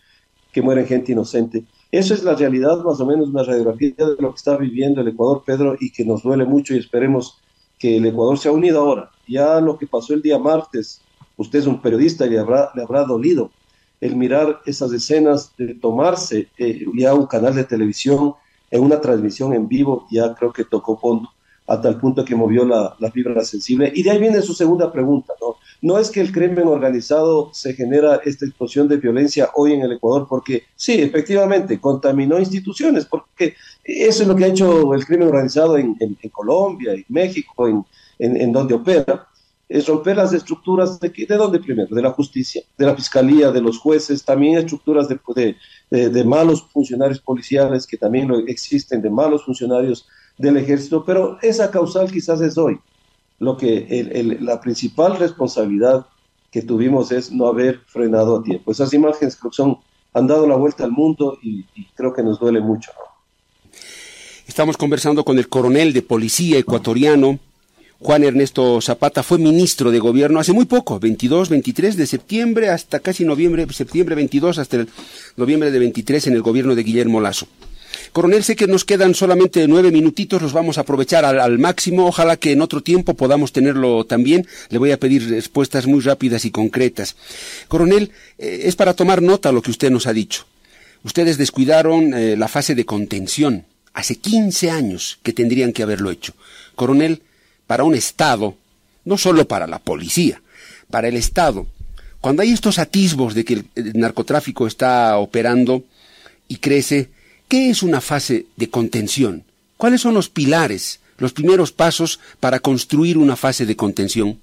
que 0.53 0.63
mueren 0.63 0.87
gente 0.87 1.11
inocente. 1.11 1.65
Eso 1.91 2.15
es 2.15 2.23
la 2.23 2.35
realidad, 2.35 2.79
más 2.85 3.01
o 3.01 3.07
menos 3.07 3.29
una 3.31 3.43
radiografía 3.43 3.93
de 3.97 4.17
lo 4.21 4.31
que 4.31 4.37
está 4.37 4.57
viviendo 4.57 5.01
el 5.01 5.09
Ecuador, 5.09 5.43
Pedro, 5.45 5.77
y 5.81 5.91
que 5.91 6.05
nos 6.05 6.23
duele 6.23 6.45
mucho 6.45 6.75
y 6.75 6.79
esperemos 6.79 7.41
que 7.77 7.97
el 7.97 8.07
Ecuador 8.07 8.39
se 8.39 8.49
ha 8.49 8.53
unido 8.53 8.81
ahora. 8.81 9.11
Ya 9.27 9.61
lo 9.61 9.77
que 9.77 9.89
pasó 9.89 10.15
el 10.15 10.23
día 10.23 10.39
martes, 10.39 11.03
usted 11.37 11.61
es 11.61 11.67
un 11.67 11.81
periodista 11.81 12.27
y 12.27 12.31
le 12.31 12.39
habrá, 12.39 12.71
le 12.75 12.83
habrá 12.83 13.05
dolido 13.05 13.51
el 14.01 14.17
mirar 14.17 14.61
esas 14.67 14.93
escenas 14.93 15.53
de 15.57 15.75
tomarse 15.75 16.49
eh, 16.59 16.85
ya 16.95 17.15
un 17.15 17.27
canal 17.27 17.55
de 17.55 17.65
televisión 17.65 18.35
en 18.71 18.83
una 18.83 19.01
transmisión 19.01 19.55
en 19.55 19.69
vivo 19.69 20.07
ya 20.11 20.35
creo 20.35 20.53
que 20.53 20.65
tocó 20.65 20.99
fondo, 20.99 21.31
hasta 21.67 21.89
el 21.89 21.97
punto 21.97 22.25
que 22.25 22.35
movió 22.35 22.65
la, 22.65 22.97
fibra 23.13 23.45
sensible. 23.45 23.91
Y 23.95 24.03
de 24.03 24.11
ahí 24.11 24.19
viene 24.19 24.43
su 24.43 24.55
segunda 24.55 24.93
pregunta, 24.93 25.33
¿no? 25.41 25.57
no 25.83 25.99
es 25.99 26.11
que 26.11 26.21
el 26.21 26.33
crimen 26.33 26.67
organizado 26.67 27.51
se 27.53 27.75
genera 27.75 28.21
esta 28.25 28.47
explosión 28.47 28.89
de 28.89 28.97
violencia 28.97 29.51
hoy 29.55 29.73
en 29.75 29.83
el 29.83 29.93
Ecuador, 29.93 30.27
porque 30.29 30.65
sí, 30.75 30.95
efectivamente, 30.95 31.81
contaminó 31.81 32.39
instituciones, 32.39 33.07
porque 33.07 33.55
eso 33.85 34.23
es 34.23 34.29
lo 34.29 34.37
que 34.37 34.45
ha 34.45 34.49
hecho 34.49 34.95
el 34.95 35.05
crimen 35.05 35.29
organizado 35.29 35.77
en, 35.77 35.97
Colombia, 36.33 36.93
en 36.93 37.05
México, 37.09 37.69
en, 37.69 37.85
en, 38.19 38.53
donde 38.53 38.75
opera, 38.75 39.29
es 39.69 39.87
romper 39.87 40.17
las 40.17 40.33
estructuras 40.33 41.01
de, 41.01 41.09
de 41.11 41.37
dónde 41.37 41.59
primero, 41.59 41.95
de 41.95 42.03
la 42.03 42.13
justicia, 42.13 42.63
de 42.79 42.87
la 42.87 42.95
fiscalía, 42.95 43.51
de 43.51 43.61
los 43.61 43.79
jueces, 43.79 44.25
también 44.25 44.59
estructuras 44.59 45.09
de, 45.09 45.19
de, 45.91 46.09
de 46.09 46.25
malos 46.25 46.63
funcionarios 46.73 47.21
policiales 47.21 47.87
que 47.87 47.97
también 47.97 48.31
existen, 48.47 49.03
de 49.03 49.11
malos 49.11 49.45
funcionarios 49.45 50.07
del 50.39 50.57
ejército, 50.57 51.05
pero 51.05 51.39
esa 51.43 51.71
causal 51.71 52.11
quizás 52.11 52.41
es 52.41 52.57
hoy. 52.59 52.79
Lo 53.39 53.57
que 53.57 54.39
la 54.41 54.61
principal 54.61 55.19
responsabilidad 55.19 56.07
que 56.51 56.63
tuvimos 56.63 57.13
es 57.13 57.31
no 57.31 57.49
haber 57.49 57.81
frenado 57.87 58.39
a 58.39 58.43
tiempo. 58.43 58.73
Esas 58.73 58.93
imágenes 58.95 59.37
creo 59.37 59.51
que 59.51 59.57
son, 59.57 59.79
han 60.15 60.27
dado 60.27 60.47
la 60.47 60.57
vuelta 60.57 60.85
al 60.85 60.93
mundo 60.93 61.39
y, 61.43 61.65
creo 61.95 62.15
que 62.15 62.23
nos 62.23 62.39
duele 62.39 62.61
mucho. 62.61 62.91
Estamos 64.47 64.77
conversando 64.77 65.25
con 65.25 65.39
el 65.39 65.49
coronel 65.49 65.93
de 65.93 66.03
policía 66.03 66.59
ecuatoriano, 66.59 67.39
Juan 67.99 68.25
Ernesto 68.25 68.81
Zapata 68.81 69.23
fue 69.23 69.39
ministro 69.39 69.91
de 69.91 69.99
gobierno 69.99 70.39
hace 70.39 70.53
muy 70.53 70.67
poco, 70.67 71.01
22, 71.01 71.49
23 71.49 71.97
de 71.97 72.07
septiembre 72.07 72.69
hasta 72.69 73.01
casi 73.01 73.25
noviembre, 73.25 73.67
septiembre 73.73 74.15
22 74.15 74.59
hasta 74.59 74.77
el 74.77 74.89
noviembre 75.37 75.71
de 75.71 75.79
23 75.79 76.27
en 76.27 76.35
el 76.35 76.43
gobierno 76.43 76.75
de 76.75 76.83
Guillermo 76.83 77.21
Lazo. 77.21 77.47
Coronel, 78.13 78.45
sé 78.45 78.57
que 78.57 78.67
nos 78.67 78.85
quedan 78.85 79.15
solamente 79.15 79.67
nueve 79.67 79.91
minutitos, 79.91 80.43
los 80.43 80.53
vamos 80.53 80.77
a 80.77 80.83
aprovechar 80.83 81.25
al, 81.25 81.59
máximo. 81.59 82.07
Ojalá 82.07 82.37
que 82.37 82.53
en 82.53 82.61
otro 82.61 82.83
tiempo 82.83 83.15
podamos 83.15 83.53
tenerlo 83.53 84.05
también. 84.05 84.47
Le 84.69 84.79
voy 84.79 84.91
a 84.91 84.99
pedir 84.99 85.29
respuestas 85.29 85.87
muy 85.87 86.01
rápidas 86.01 86.45
y 86.45 86.51
concretas. 86.51 87.17
Coronel, 87.69 88.13
eh, 88.39 88.63
es 88.65 88.77
para 88.77 88.95
tomar 88.95 89.23
nota 89.23 89.53
lo 89.53 89.63
que 89.63 89.71
usted 89.71 89.91
nos 89.91 90.07
ha 90.07 90.13
dicho. 90.13 90.47
Ustedes 91.05 91.39
descuidaron 91.39 92.15
eh, 92.15 92.37
la 92.37 92.49
fase 92.49 92.75
de 92.75 92.85
contención. 92.85 93.65
Hace 93.95 94.17
15 94.17 94.71
años 94.71 95.19
que 95.23 95.33
tendrían 95.33 95.73
que 95.73 95.83
haberlo 95.83 96.11
hecho. 96.11 96.35
Coronel, 96.75 97.23
para 97.67 97.85
un 97.85 97.95
Estado, 97.95 98.55
no 99.05 99.19
solo 99.19 99.47
para 99.47 99.67
la 99.67 99.79
policía, 99.79 100.41
para 100.91 101.09
el 101.09 101.17
Estado, 101.17 101.67
cuando 102.21 102.43
hay 102.43 102.51
estos 102.51 102.79
atisbos 102.79 103.35
de 103.35 103.45
que 103.45 103.65
el 103.75 103.93
narcotráfico 103.95 104.67
está 104.67 105.17
operando 105.19 105.85
y 106.49 106.57
crece, 106.57 107.11
¿Qué 107.49 107.71
es 107.71 107.83
una 107.83 108.01
fase 108.01 108.47
de 108.57 108.69
contención? 108.71 109.45
¿Cuáles 109.77 110.01
son 110.01 110.15
los 110.15 110.29
pilares, 110.29 111.01
los 111.19 111.33
primeros 111.33 111.71
pasos 111.71 112.19
para 112.41 112.59
construir 112.59 113.19
una 113.19 113.37
fase 113.37 113.67
de 113.67 113.77
contención? 113.77 114.41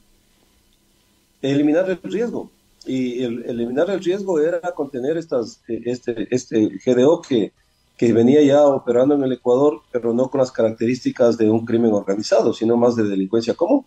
Eliminar 1.42 1.89
el 1.89 2.00
riesgo. 2.01 2.50
Y 2.86 3.24
el, 3.24 3.44
eliminar 3.46 3.89
el 3.89 4.01
riesgo 4.01 4.39
era 4.39 4.60
contener 4.74 5.18
estas, 5.18 5.60
eh, 5.68 5.82
este, 5.86 6.27
este 6.32 6.70
GDO 6.86 7.22
que, 7.22 7.51
que 8.06 8.12
venía 8.12 8.42
ya 8.42 8.66
operando 8.66 9.16
en 9.16 9.24
el 9.24 9.32
Ecuador, 9.32 9.82
pero 9.90 10.14
no 10.14 10.30
con 10.30 10.40
las 10.40 10.52
características 10.52 11.38
de 11.38 11.50
un 11.50 11.66
crimen 11.66 11.94
organizado, 11.94 12.52
sino 12.52 12.76
más 12.76 12.98
de 12.98 13.04
delincuencia 13.04 13.54
común. 13.54 13.86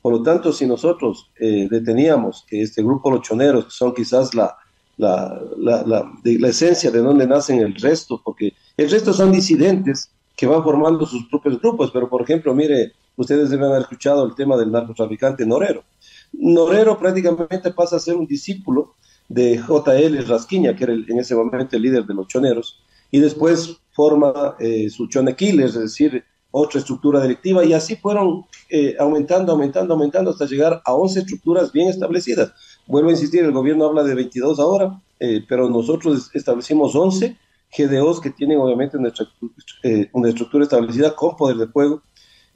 Por 0.00 0.14
lo 0.14 0.22
tanto, 0.22 0.52
si 0.52 0.66
nosotros 0.66 1.30
eh, 1.38 1.68
deteníamos 1.70 2.46
que 2.48 2.62
este 2.62 2.82
grupo 2.82 3.14
de 3.14 3.20
choneros, 3.20 3.66
que 3.66 3.70
son 3.70 3.92
quizás 3.92 4.34
la, 4.34 4.56
la, 4.96 5.38
la, 5.58 5.84
la, 5.84 6.48
esencia 6.48 6.90
de 6.90 7.00
dónde 7.00 7.26
nacen 7.26 7.60
el 7.60 7.74
resto, 7.74 8.22
porque 8.24 8.54
el 8.74 8.90
resto 8.90 9.12
son 9.12 9.32
disidentes 9.32 10.12
que 10.34 10.46
van 10.46 10.62
formando 10.64 11.04
sus 11.04 11.28
propios 11.28 11.60
grupos, 11.60 11.90
pero 11.90 12.08
por 12.08 12.22
ejemplo, 12.22 12.54
mire, 12.54 12.92
ustedes 13.16 13.50
deben 13.50 13.66
haber 13.66 13.82
escuchado 13.82 14.24
el 14.24 14.34
tema 14.34 14.56
del 14.56 14.72
narcotraficante 14.72 15.44
Norero. 15.44 15.84
Norero 16.32 16.98
prácticamente 16.98 17.70
pasa 17.72 17.96
a 17.96 18.00
ser 18.00 18.16
un 18.16 18.26
discípulo 18.26 18.94
de 19.28 19.58
JL 19.58 20.26
Rasquiña, 20.26 20.74
que 20.74 20.84
era 20.84 20.94
en 20.94 21.18
ese 21.18 21.34
momento 21.34 21.76
el 21.76 21.82
líder 21.82 22.06
de 22.06 22.14
los 22.14 22.28
choneros, 22.28 22.80
y 23.10 23.20
después 23.20 23.78
forma 23.92 24.56
eh, 24.58 24.88
su 24.90 25.08
chonequil, 25.08 25.60
es 25.60 25.74
decir, 25.74 26.24
otra 26.50 26.80
estructura 26.80 27.20
delictiva, 27.20 27.64
y 27.64 27.72
así 27.72 27.96
fueron 27.96 28.44
eh, 28.70 28.96
aumentando, 28.98 29.52
aumentando, 29.52 29.94
aumentando 29.94 30.30
hasta 30.30 30.46
llegar 30.46 30.80
a 30.84 30.94
11 30.94 31.20
estructuras 31.20 31.72
bien 31.72 31.88
establecidas. 31.88 32.52
Vuelvo 32.86 33.08
a 33.10 33.12
insistir, 33.12 33.44
el 33.44 33.52
gobierno 33.52 33.86
habla 33.86 34.02
de 34.02 34.14
22 34.14 34.58
ahora, 34.60 35.00
eh, 35.20 35.44
pero 35.48 35.68
nosotros 35.68 36.30
establecimos 36.32 36.94
11 36.94 37.36
GDOs 37.76 38.20
que 38.20 38.30
tienen 38.30 38.58
obviamente 38.58 38.96
una 38.96 39.08
estructura, 39.08 39.52
eh, 39.82 40.08
una 40.12 40.28
estructura 40.28 40.64
establecida 40.64 41.14
con 41.14 41.36
poder 41.36 41.56
de 41.56 41.66
fuego 41.66 42.02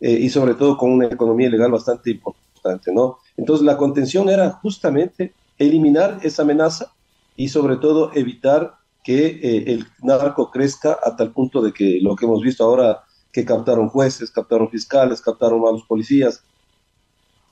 eh, 0.01 0.13
y 0.13 0.31
sobre 0.31 0.55
todo 0.55 0.77
con 0.77 0.91
una 0.91 1.07
economía 1.07 1.49
ilegal 1.49 1.71
bastante 1.71 2.11
importante, 2.11 2.93
¿no? 2.93 3.19
Entonces 3.37 3.65
la 3.65 3.77
contención 3.77 4.29
era 4.29 4.51
justamente 4.51 5.35
eliminar 5.59 6.21
esa 6.23 6.43
amenaza 6.43 6.93
y 7.37 7.49
sobre 7.49 7.77
todo 7.77 8.11
evitar 8.15 8.75
que 9.03 9.65
el 9.67 9.87
narco 10.03 10.51
crezca 10.51 10.99
a 11.03 11.17
tal 11.17 11.33
punto 11.33 11.61
de 11.61 11.73
que 11.73 11.99
lo 12.01 12.15
que 12.15 12.27
hemos 12.27 12.43
visto 12.43 12.65
ahora, 12.65 13.05
que 13.33 13.45
captaron 13.45 13.89
jueces, 13.89 14.31
captaron 14.31 14.71
fiscales, 14.71 15.21
captaron 15.21 15.61
malos 15.61 15.83
policías, 15.83 16.43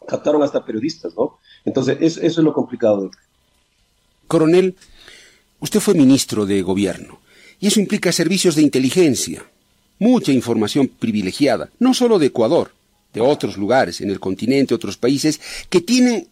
captaron 0.06 0.42
hasta 0.42 0.64
periodistas, 0.64 1.14
¿no? 1.16 1.38
Entonces, 1.64 1.98
eso, 2.00 2.20
es 2.20 2.36
lo 2.38 2.52
complicado. 2.52 3.10
Coronel, 4.26 4.76
usted 5.58 5.80
fue 5.80 5.94
ministro 5.94 6.46
de 6.46 6.62
gobierno 6.62 7.20
y 7.58 7.66
eso 7.66 7.80
implica 7.80 8.12
servicios 8.12 8.54
de 8.54 8.62
inteligencia, 8.62 9.44
mucha 9.98 10.32
información 10.32 10.88
privilegiada, 10.88 11.70
no 11.78 11.94
solo 11.94 12.18
de 12.18 12.26
Ecuador, 12.26 12.72
de 13.12 13.20
otros 13.20 13.56
lugares 13.56 14.00
en 14.00 14.10
el 14.10 14.20
continente, 14.20 14.74
otros 14.74 14.96
países, 14.96 15.40
que 15.68 15.80
tienen 15.80 16.28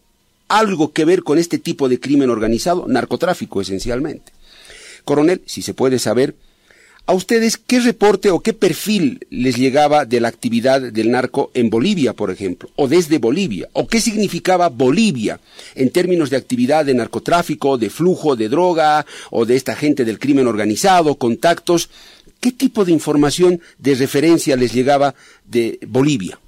algo 0.48 0.92
que 0.92 1.04
ver 1.04 1.22
con 1.24 1.38
este 1.38 1.58
tipo 1.58 1.88
de 1.88 2.00
crimen 2.00 2.30
organizado, 2.30 2.86
narcotráfico 2.88 3.60
esencialmente. 3.60 4.32
Coronel, 5.08 5.40
si 5.46 5.62
se 5.62 5.72
puede 5.72 5.98
saber, 5.98 6.34
¿A 7.06 7.14
ustedes 7.14 7.56
qué 7.56 7.80
reporte 7.80 8.30
o 8.30 8.40
qué 8.40 8.52
perfil 8.52 9.26
les 9.30 9.56
llegaba 9.56 10.04
de 10.04 10.20
la 10.20 10.28
actividad 10.28 10.82
del 10.92 11.10
narco 11.10 11.50
en 11.54 11.70
Bolivia, 11.70 12.12
por 12.12 12.30
ejemplo, 12.30 12.68
o 12.76 12.86
desde 12.86 13.16
Bolivia? 13.16 13.66
¿O 13.72 13.86
qué 13.86 13.98
significaba 13.98 14.68
Bolivia 14.68 15.40
en 15.74 15.88
términos 15.88 16.28
de 16.28 16.36
actividad 16.36 16.84
de 16.84 16.92
narcotráfico, 16.92 17.78
de 17.78 17.88
flujo 17.88 18.36
de 18.36 18.50
droga 18.50 19.06
o 19.30 19.46
de 19.46 19.56
esta 19.56 19.74
gente 19.74 20.04
del 20.04 20.18
crimen 20.18 20.46
organizado, 20.46 21.14
contactos? 21.14 21.88
¿Qué 22.40 22.52
tipo 22.52 22.84
de 22.84 22.92
información 22.92 23.58
de 23.78 23.94
referencia 23.94 24.54
les 24.54 24.74
llegaba 24.74 25.14
de 25.46 25.78
Bolivia? 25.88 26.38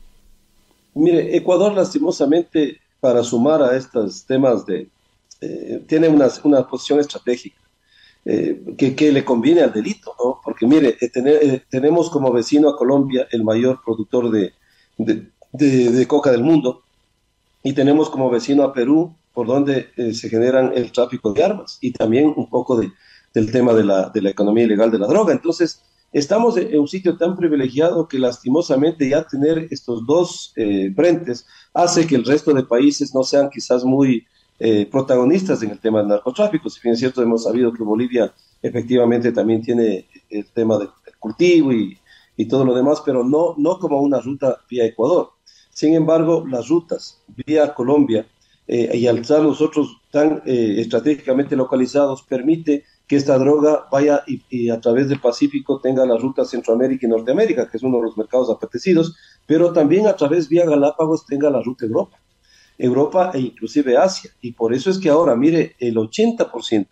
Mire, 0.92 1.34
Ecuador 1.34 1.72
lastimosamente, 1.72 2.82
para 3.00 3.24
sumar 3.24 3.62
a 3.62 3.74
estos 3.78 4.26
temas 4.26 4.66
de... 4.66 4.88
Eh, 5.40 5.82
tiene 5.86 6.06
una, 6.08 6.28
una 6.44 6.68
posición 6.68 7.00
estratégica 7.00 7.59
eh, 8.22 8.76
que, 8.76 9.12
le 9.12 9.24
conviene 9.24 9.62
al 9.62 9.72
delito, 9.72 10.14
¿no? 10.22 10.40
Porque 10.44 10.66
mire, 10.66 10.98
eh, 11.00 11.10
eh, 11.14 11.62
tenemos 11.70 12.10
como 12.10 12.30
vecino 12.30 12.68
a 12.68 12.76
Colombia 12.76 13.26
el 13.30 13.44
mayor 13.44 13.80
productor 13.82 14.30
de, 14.30 14.52
coca 16.06 16.30
del 16.30 16.42
mundo 16.42 16.82
y 17.62 17.72
tenemos 17.72 18.10
como 18.10 18.28
vecino 18.28 18.62
a 18.62 18.74
Perú 18.74 19.16
por 19.32 19.46
donde 19.46 19.88
se 20.12 20.28
generan 20.28 20.72
el 20.74 20.92
tráfico 20.92 21.32
de 21.32 21.44
armas 21.44 21.78
y 21.80 21.92
también 21.92 22.34
un 22.36 22.50
poco 22.50 22.76
de, 22.76 22.92
del 23.32 23.50
tema 23.50 23.72
de 23.72 23.84
la, 23.84 24.10
de 24.10 24.20
la 24.20 24.30
economía 24.30 24.64
ilegal 24.64 24.90
de 24.90 24.98
la 24.98 25.06
droga. 25.06 25.32
Entonces, 25.32 25.80
estamos 26.12 26.58
en 26.58 26.78
un 26.78 26.88
sitio 26.88 27.16
tan 27.16 27.36
privilegiado 27.36 28.06
que 28.06 28.18
lastimosamente 28.18 29.08
ya 29.08 29.26
tener 29.26 29.66
estos 29.70 30.04
dos 30.04 30.52
frentes 30.94 31.46
hace 31.72 32.06
que 32.06 32.16
el 32.16 32.24
resto 32.26 32.52
de 32.52 32.64
países 32.64 33.14
no 33.14 33.22
sean 33.22 33.48
quizás 33.48 33.82
muy 33.82 34.26
eh, 34.62 34.86
protagonistas 34.90 35.62
en 35.62 35.70
el 35.70 35.80
tema 35.80 36.00
del 36.00 36.08
narcotráfico. 36.08 36.68
Si 36.68 36.80
bien 36.82 36.92
es 36.92 37.00
cierto, 37.00 37.22
hemos 37.22 37.44
sabido 37.44 37.72
que 37.72 37.82
Bolivia 37.82 38.32
efectivamente 38.60 39.32
también 39.32 39.62
tiene 39.62 40.06
el 40.28 40.44
tema 40.52 40.76
del, 40.76 40.90
cultivo 41.18 41.72
y, 41.72 41.98
y, 42.36 42.46
todo 42.46 42.66
lo 42.66 42.74
demás, 42.74 43.02
pero 43.04 43.24
no, 43.24 43.54
no 43.56 43.78
como 43.78 44.00
una 44.02 44.20
ruta 44.20 44.58
vía 44.68 44.84
Ecuador. 44.84 45.30
Sin 45.70 45.94
embargo, 45.94 46.46
las 46.46 46.68
rutas 46.68 47.22
vía 47.46 47.72
Colombia 47.74 48.26
eh, 48.66 48.98
y 48.98 49.06
al 49.06 49.18
estar 49.18 49.42
nosotros 49.42 50.00
tan 50.10 50.42
eh, 50.44 50.76
estratégicamente 50.78 51.56
localizados, 51.56 52.22
permite 52.22 52.84
que 53.06 53.16
esta 53.16 53.38
droga 53.38 53.86
vaya 53.90 54.22
y, 54.26 54.42
y, 54.50 54.68
a 54.68 54.78
través 54.78 55.08
del 55.08 55.20
Pacífico 55.20 55.80
tenga 55.80 56.04
la 56.04 56.18
ruta 56.18 56.44
Centroamérica 56.44 57.06
y 57.06 57.10
Norteamérica, 57.10 57.68
que 57.68 57.78
es 57.78 57.82
uno 57.82 57.96
de 57.96 58.04
los 58.04 58.16
mercados 58.18 58.50
apetecidos, 58.50 59.16
pero 59.46 59.72
también 59.72 60.06
a 60.06 60.14
través 60.14 60.50
vía 60.50 60.66
Galápagos 60.66 61.24
tenga 61.24 61.48
la 61.48 61.62
ruta 61.62 61.86
Europa. 61.86 62.18
Europa 62.80 63.30
e 63.34 63.40
inclusive 63.40 63.96
Asia. 63.96 64.30
Y 64.40 64.52
por 64.52 64.72
eso 64.72 64.90
es 64.90 64.98
que 64.98 65.10
ahora, 65.10 65.36
mire, 65.36 65.76
el 65.78 65.96
80% 65.96 66.88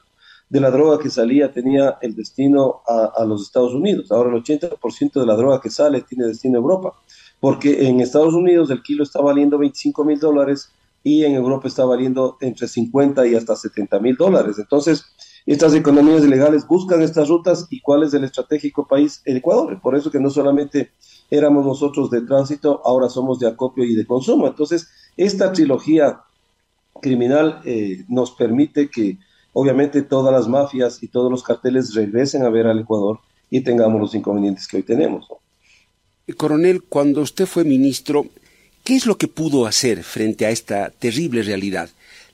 de 0.48 0.60
la 0.60 0.70
droga 0.70 0.98
que 0.98 1.10
salía 1.10 1.52
tenía 1.52 1.98
el 2.00 2.14
destino 2.14 2.82
a, 2.86 3.24
los 3.24 3.42
Estados 3.42 3.74
Unidos. 3.74 4.10
Ahora 4.10 4.30
el 4.30 4.42
80% 4.42 5.20
de 5.20 5.26
la 5.26 5.36
droga 5.36 5.60
que 5.60 5.70
sale 5.70 6.02
tiene 6.02 6.26
destino 6.26 6.58
a 6.58 6.62
Europa. 6.62 6.94
Porque 7.40 7.86
en 7.86 8.00
Estados 8.00 8.34
Unidos 8.34 8.70
el 8.70 8.82
kilo 8.82 9.02
está 9.02 9.20
valiendo 9.20 9.58
25 9.58 10.04
mil 10.04 10.18
dólares 10.18 10.70
y 11.04 11.24
en 11.24 11.34
Europa 11.34 11.68
está 11.68 11.84
valiendo 11.84 12.36
entre 12.40 12.66
50 12.66 13.26
y 13.26 13.34
hasta 13.34 13.54
70 13.54 14.00
mil 14.00 14.16
dólares. 14.16 14.58
Entonces, 14.58 15.04
estas 15.46 15.74
economías 15.74 16.22
ilegales 16.24 16.66
buscan 16.66 17.00
estas 17.00 17.28
rutas 17.28 17.66
y 17.70 17.80
cuál 17.80 18.02
es 18.02 18.12
el 18.12 18.24
estratégico 18.24 18.86
país, 18.86 19.22
el 19.24 19.38
Ecuador. 19.38 19.80
Por 19.80 19.96
eso 19.96 20.10
que 20.10 20.20
no 20.20 20.30
solamente 20.30 20.90
éramos 21.30 21.66
nosotros 21.66 22.10
de 22.10 22.22
tránsito, 22.22 22.80
ahora 22.84 23.08
somos 23.08 23.38
de 23.38 23.48
acopio 23.48 23.84
y 23.84 23.94
de 23.94 24.06
consumo. 24.06 24.46
Entonces, 24.46 24.88
esta 25.16 25.52
trilogía 25.52 26.20
criminal 27.00 27.60
eh, 27.64 28.04
nos 28.08 28.30
permite 28.32 28.88
que 28.88 29.18
obviamente 29.52 30.02
todas 30.02 30.32
las 30.32 30.48
mafias 30.48 31.02
y 31.02 31.08
todos 31.08 31.30
los 31.30 31.42
carteles 31.42 31.94
regresen 31.94 32.42
a 32.42 32.50
ver 32.50 32.66
al 32.66 32.80
Ecuador 32.80 33.20
y 33.50 33.60
tengamos 33.62 34.00
los 34.00 34.14
inconvenientes 34.14 34.66
que 34.66 34.78
hoy 34.78 34.82
tenemos. 34.82 35.26
Coronel, 36.36 36.82
cuando 36.82 37.22
usted 37.22 37.46
fue 37.46 37.64
ministro, 37.64 38.26
¿qué 38.84 38.96
es 38.96 39.06
lo 39.06 39.16
que 39.16 39.28
pudo 39.28 39.66
hacer 39.66 40.02
frente 40.04 40.44
a 40.46 40.50
esta 40.50 40.90
terrible 40.90 41.42
realidad? 41.42 41.88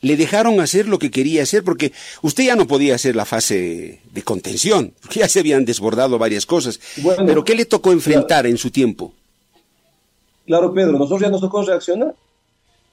Le 0.05 0.17
dejaron 0.17 0.61
hacer 0.61 0.87
lo 0.87 0.99
que 0.99 1.11
quería 1.11 1.43
hacer 1.43 1.65
porque 1.65 1.93
usted 2.23 2.45
ya 2.45 2.57
no 2.57 2.67
podía 2.67 2.95
hacer 2.95 3.17
la 3.17 3.25
fase 3.25 4.01
de 4.13 4.23
contención, 4.23 4.93
porque 5.01 5.21
ya 5.21 5.29
se 5.29 5.41
habían 5.41 5.65
desbordado 5.65 6.19
varias 6.19 6.45
cosas. 6.45 6.79
Pero 7.27 7.45
¿qué 7.45 7.55
le 7.55 7.65
tocó 7.65 7.91
enfrentar 7.91 8.47
en 8.47 8.59
su 8.59 8.71
tiempo? 8.71 9.13
Claro, 10.47 10.75
Pedro, 10.75 10.93
nosotros 10.93 11.23
ya 11.23 11.31
nos 11.31 11.41
tocó 11.41 11.63
reaccionar. 11.63 12.15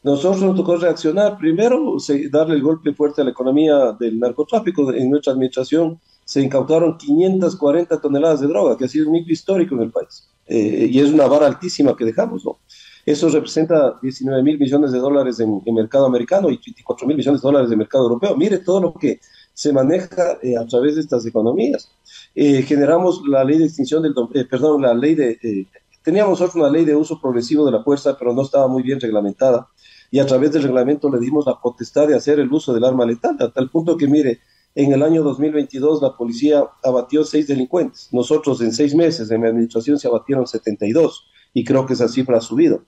Nosotros 0.03 0.41
nos 0.41 0.56
tocó 0.56 0.77
reaccionar. 0.77 1.38
Primero, 1.38 1.98
darle 2.32 2.56
el 2.56 2.62
golpe 2.62 2.94
fuerte 2.94 3.22
a 3.22 3.25
la 3.25 3.32
economía 3.32 3.91
del 4.00 4.18
narcotráfico. 4.18 4.94
En 4.94 5.10
nuestra 5.10 5.34
administración 5.34 6.00
se 6.24 6.41
incautaron 6.41 6.98
540 6.98 8.00
toneladas 8.00 8.39
de 8.39 8.48
droga, 8.48 8.77
que 8.77 8.86
ha 8.86 8.88
sido 8.88 9.10
un 9.10 9.18
hito 9.18 9.34
histórico 9.34 9.75
en 9.75 9.82
el 9.82 9.91
país. 9.91 10.30
Eh, 10.48 10.88
y 10.89 11.00
es 11.00 11.12
una 11.12 11.27
vara 11.27 11.46
altísima 11.46 11.96
que 11.96 12.06
dejamos, 12.06 12.46
¿no? 12.46 12.60
Eso 13.05 13.29
representa 13.29 13.98
19 14.01 14.43
mil 14.43 14.60
millones 14.60 14.91
de 14.91 15.00
dólares 15.00 15.39
en, 15.39 15.62
mercado 15.74 16.05
americano 16.05 16.50
y 16.50 16.58
24 16.58 17.08
mil 17.08 17.17
millones 17.17 17.41
de 17.41 17.48
dólares 17.48 17.72
en 17.72 17.77
mercado 17.77 18.03
europeo. 18.05 18.36
Mire 18.36 18.60
todo 18.60 18.81
lo 18.81 18.93
que 18.93 19.20
se 19.53 19.74
maneja 19.74 20.38
eh, 20.41 20.58
a 20.58 20.65
través 20.65 20.96
de 20.96 21.01
estas 21.01 21.25
economías. 21.25 21.91
Eh, 22.36 22.62
generamos 22.62 23.22
la 23.27 23.43
ley 23.43 23.58
de 23.58 23.65
extinción 23.65 24.03
del, 24.03 24.13
eh, 24.34 24.46
perdón, 24.46 24.81
la 24.81 24.93
ley 24.93 25.15
de, 25.15 25.67
teníamos 26.03 26.39
nosotros 26.39 26.55
una 26.55 26.70
ley 26.70 26.86
de 26.86 26.96
uso 26.96 27.20
progresivo 27.20 27.65
de 27.65 27.72
la 27.72 27.84
fuerza, 27.84 28.17
pero 28.17 28.34
no 28.34 28.43
estaba 28.43 28.67
muy 28.67 28.84
bien 28.84 29.00
reglamentada. 29.00 29.67
Y 30.10 30.20
a 30.20 30.25
través 30.25 30.51
del 30.51 30.63
reglamento 30.63 31.10
le 31.10 31.20
dimos 31.20 31.46
la 31.46 31.60
potestad 31.60 32.08
de 32.08 32.15
hacer 32.15 32.39
el 32.39 32.51
uso 32.51 32.74
del 32.74 32.84
arma 32.84 33.05
letal, 33.05 33.38
a 33.39 33.51
tal 33.51 33.70
punto 33.70 33.98
que, 33.98 34.08
mire, 34.08 34.39
en 34.75 34.93
el 34.93 35.03
año 35.03 35.24
2022 35.24 36.01
la 36.01 36.15
policía 36.15 36.63
abatió 36.84 37.24
seis 37.24 37.48
delincuentes. 37.48 38.10
Nosotros 38.12 38.62
en 38.62 38.72
seis 38.72 38.96
meses 38.96 39.29
en 39.29 39.41
mi 39.41 39.48
administración 39.48 40.00
se 40.00 40.08
abatieron 40.08 40.48
72 40.48 41.25
y 41.53 41.63
creo 41.63 41.86
que 41.86 41.93
esa 41.93 42.08
cifra 42.08 42.38
ha 42.38 42.41
subido. 42.41 42.84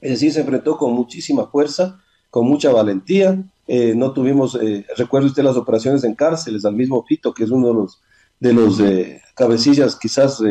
Es 0.00 0.10
decir, 0.10 0.32
se 0.32 0.40
enfrentó 0.40 0.76
con 0.76 0.92
muchísima 0.92 1.46
fuerza, 1.46 2.00
con 2.30 2.46
mucha 2.46 2.70
valentía. 2.70 3.42
Eh, 3.66 3.94
no 3.96 4.12
tuvimos, 4.12 4.54
eh, 4.60 4.84
recuerdo 4.96 5.28
usted 5.28 5.42
las 5.42 5.56
operaciones 5.56 6.04
en 6.04 6.14
cárceles, 6.14 6.64
al 6.64 6.74
mismo 6.74 7.02
Fito, 7.04 7.32
que 7.32 7.44
es 7.44 7.50
uno 7.50 7.68
de 7.68 7.74
los, 7.74 8.00
de 8.40 8.52
los 8.52 8.80
eh, 8.80 9.22
cabecillas 9.34 9.96
quizás 9.96 10.42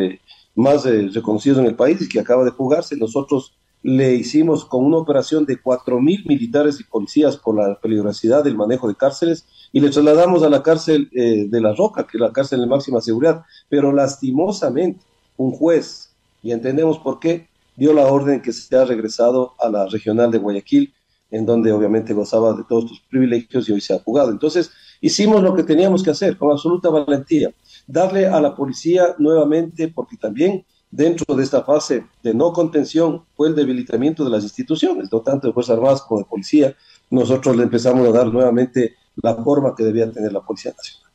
más 0.56 0.84
reconocidos 0.84 1.58
en 1.58 1.66
el 1.66 1.76
país 1.76 2.00
y 2.02 2.08
que 2.08 2.20
acaba 2.20 2.44
de 2.44 2.52
fugarse. 2.52 2.96
Nosotros 2.96 3.54
le 3.82 4.14
hicimos 4.14 4.64
con 4.64 4.84
una 4.84 4.96
operación 4.96 5.44
de 5.44 5.62
4.000 5.62 6.26
militares 6.26 6.80
y 6.80 6.84
policías 6.84 7.36
por 7.36 7.56
la 7.56 7.78
peligrosidad 7.78 8.42
del 8.42 8.56
manejo 8.56 8.88
de 8.88 8.94
cárceles 8.94 9.46
y 9.72 9.80
le 9.80 9.90
trasladamos 9.90 10.42
a 10.42 10.48
la 10.48 10.62
cárcel 10.62 11.10
de 11.12 11.60
La 11.60 11.74
Roca, 11.74 12.06
que 12.06 12.16
es 12.16 12.20
la 12.20 12.32
cárcel 12.32 12.60
de 12.60 12.66
máxima 12.66 13.00
seguridad. 13.00 13.44
Pero 13.68 13.92
lastimosamente, 13.92 15.04
un 15.36 15.52
juez 15.52 16.03
y 16.44 16.52
entendemos 16.52 16.98
por 16.98 17.18
qué 17.18 17.48
dio 17.74 17.92
la 17.94 18.06
orden 18.06 18.42
que 18.42 18.52
se 18.52 18.76
ha 18.76 18.84
regresado 18.84 19.54
a 19.58 19.68
la 19.68 19.86
regional 19.86 20.30
de 20.30 20.38
Guayaquil, 20.38 20.92
en 21.30 21.46
donde 21.46 21.72
obviamente 21.72 22.12
gozaba 22.12 22.52
de 22.52 22.62
todos 22.68 22.90
sus 22.90 23.00
privilegios 23.00 23.68
y 23.68 23.72
hoy 23.72 23.80
se 23.80 23.94
ha 23.94 23.98
jugado. 23.98 24.30
Entonces, 24.30 24.70
hicimos 25.00 25.42
lo 25.42 25.56
que 25.56 25.64
teníamos 25.64 26.02
que 26.02 26.10
hacer 26.10 26.36
con 26.36 26.52
absoluta 26.52 26.90
valentía, 26.90 27.52
darle 27.86 28.26
a 28.26 28.40
la 28.40 28.54
policía 28.54 29.16
nuevamente, 29.18 29.88
porque 29.88 30.18
también 30.18 30.64
dentro 30.90 31.34
de 31.34 31.42
esta 31.42 31.64
fase 31.64 32.06
de 32.22 32.34
no 32.34 32.52
contención 32.52 33.24
fue 33.34 33.48
el 33.48 33.54
debilitamiento 33.54 34.22
de 34.22 34.30
las 34.30 34.44
instituciones, 34.44 35.10
no 35.10 35.22
tanto 35.22 35.48
de 35.48 35.54
Fuerzas 35.54 35.76
Armadas 35.76 36.02
como 36.02 36.20
de 36.20 36.26
policía, 36.26 36.76
nosotros 37.10 37.56
le 37.56 37.62
empezamos 37.64 38.06
a 38.06 38.12
dar 38.12 38.26
nuevamente 38.26 38.96
la 39.16 39.34
forma 39.34 39.74
que 39.74 39.82
debía 39.82 40.12
tener 40.12 40.32
la 40.32 40.42
Policía 40.42 40.72
Nacional. 40.76 41.10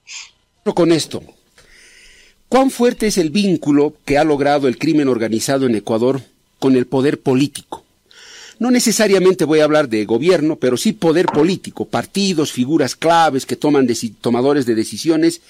Con 0.75 0.91
esto, 0.91 1.21
¿Cuán 2.49 2.71
fuerte 2.71 3.05
es 3.05 3.19
el 3.19 3.29
vínculo 3.29 3.93
que 4.05 4.17
ha 4.17 4.23
logrado 4.23 4.67
el 4.67 4.79
crimen 4.79 5.07
organizado 5.07 5.67
en 5.67 5.75
Ecuador 5.75 6.21
con 6.57 6.75
el 6.75 6.87
poder 6.87 7.19
político? 7.21 7.83
No 8.57 8.71
necesariamente 8.71 9.45
voy 9.45 9.59
a 9.59 9.65
hablar 9.65 9.87
de 9.87 10.03
gobierno, 10.05 10.55
pero 10.55 10.75
sí 10.75 10.93
poder 10.93 11.27
político, 11.27 11.85
partidos, 11.85 12.51
figuras 12.51 12.95
claves 12.95 13.45
que 13.45 13.55
toman 13.55 13.87
tomadores 14.19 14.65
de 14.65 14.73
decisiones, 14.73 15.41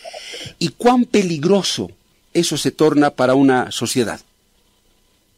y 0.59 0.69
cuán 0.69 1.05
peligroso 1.05 1.89
eso 2.33 2.57
se 2.57 2.71
torna 2.71 3.11
para 3.11 3.33
una 3.33 3.71
sociedad. 3.71 4.19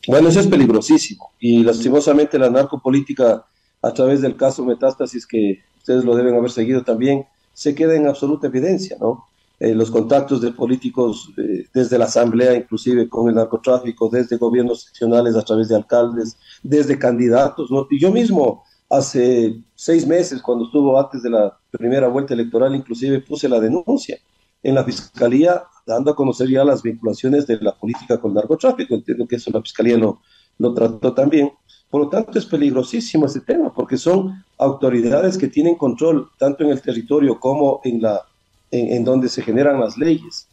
Bueno, 0.08 0.30
eso 0.30 0.40
es 0.40 0.48
peligrosísimo, 0.48 1.30
y 1.40 1.64
lastimosamente 1.64 2.40
la 2.40 2.50
narcopolítica, 2.50 3.46
a 3.84 3.94
través 3.94 4.22
del 4.22 4.36
caso 4.36 4.66
Metástasis, 4.66 5.28
que 5.28 5.62
ustedes 5.78 6.04
lo 6.04 6.16
deben 6.16 6.34
haber 6.34 6.50
seguido 6.50 6.84
también, 6.84 7.26
se 7.54 7.76
queda 7.76 7.96
en 7.96 8.08
absoluta 8.08 8.48
evidencia, 8.48 8.98
¿no? 9.00 9.28
Eh, 9.64 9.76
los 9.76 9.92
contactos 9.92 10.42
de 10.42 10.52
políticos 10.52 11.32
eh, 11.38 11.68
desde 11.72 12.00
la 12.00 12.06
asamblea, 12.06 12.56
inclusive 12.56 13.08
con 13.08 13.30
el 13.30 13.36
narcotráfico, 13.36 14.10
desde 14.10 14.38
gobiernos 14.38 14.86
seccionales 14.86 15.36
a 15.36 15.44
través 15.44 15.68
de 15.68 15.76
alcaldes, 15.76 16.36
desde 16.64 16.98
candidatos. 16.98 17.70
Y 17.92 18.00
yo 18.00 18.12
mismo 18.12 18.64
hace 18.90 19.62
seis 19.76 20.08
meses, 20.08 20.42
cuando 20.42 20.66
estuvo 20.66 21.00
antes 21.00 21.22
de 21.22 21.30
la 21.30 21.56
primera 21.70 22.08
vuelta 22.08 22.34
electoral, 22.34 22.74
inclusive 22.74 23.20
puse 23.20 23.48
la 23.48 23.60
denuncia 23.60 24.18
en 24.64 24.74
la 24.74 24.84
fiscalía, 24.84 25.62
dando 25.86 26.10
a 26.10 26.16
conocer 26.16 26.50
ya 26.50 26.66
las 26.66 26.82
vinculaciones 26.82 27.46
de 27.46 27.58
la 27.62 27.78
política 27.78 28.20
con 28.20 28.32
el 28.32 28.38
narcotráfico. 28.38 28.96
Entiendo 28.96 29.28
que 29.28 29.36
eso 29.36 29.52
la 29.52 29.62
fiscalía 29.62 29.96
lo, 29.96 30.22
lo 30.58 30.74
trató 30.74 31.14
también. 31.14 31.52
Por 31.88 32.02
lo 32.02 32.10
tanto, 32.10 32.40
es 32.40 32.48
peligrosísimo 32.48 33.28
este 33.28 33.42
tema, 33.42 33.72
porque 33.72 33.98
son 33.98 34.44
autoridades 34.58 35.38
que 35.38 35.50
tienen 35.50 35.76
control 35.76 36.32
tanto 36.40 36.64
en 36.64 36.72
el 36.72 36.82
territorio 36.82 37.40
como 37.40 37.80
en 37.84 38.02
la 38.02 38.26
en, 38.72 39.04
donde 39.04 39.30
se 39.30 39.42
generan 39.42 39.80
las 39.80 39.98
leyes 39.98 40.48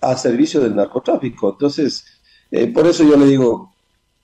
a 0.00 0.16
servicio 0.16 0.60
del 0.60 0.76
narcotráfico. 0.76 1.50
Entonces, 1.50 2.04
eh, 2.50 2.66
por 2.66 2.86
eso 2.86 3.04
yo 3.04 3.16
le 3.16 3.26
digo, 3.26 3.72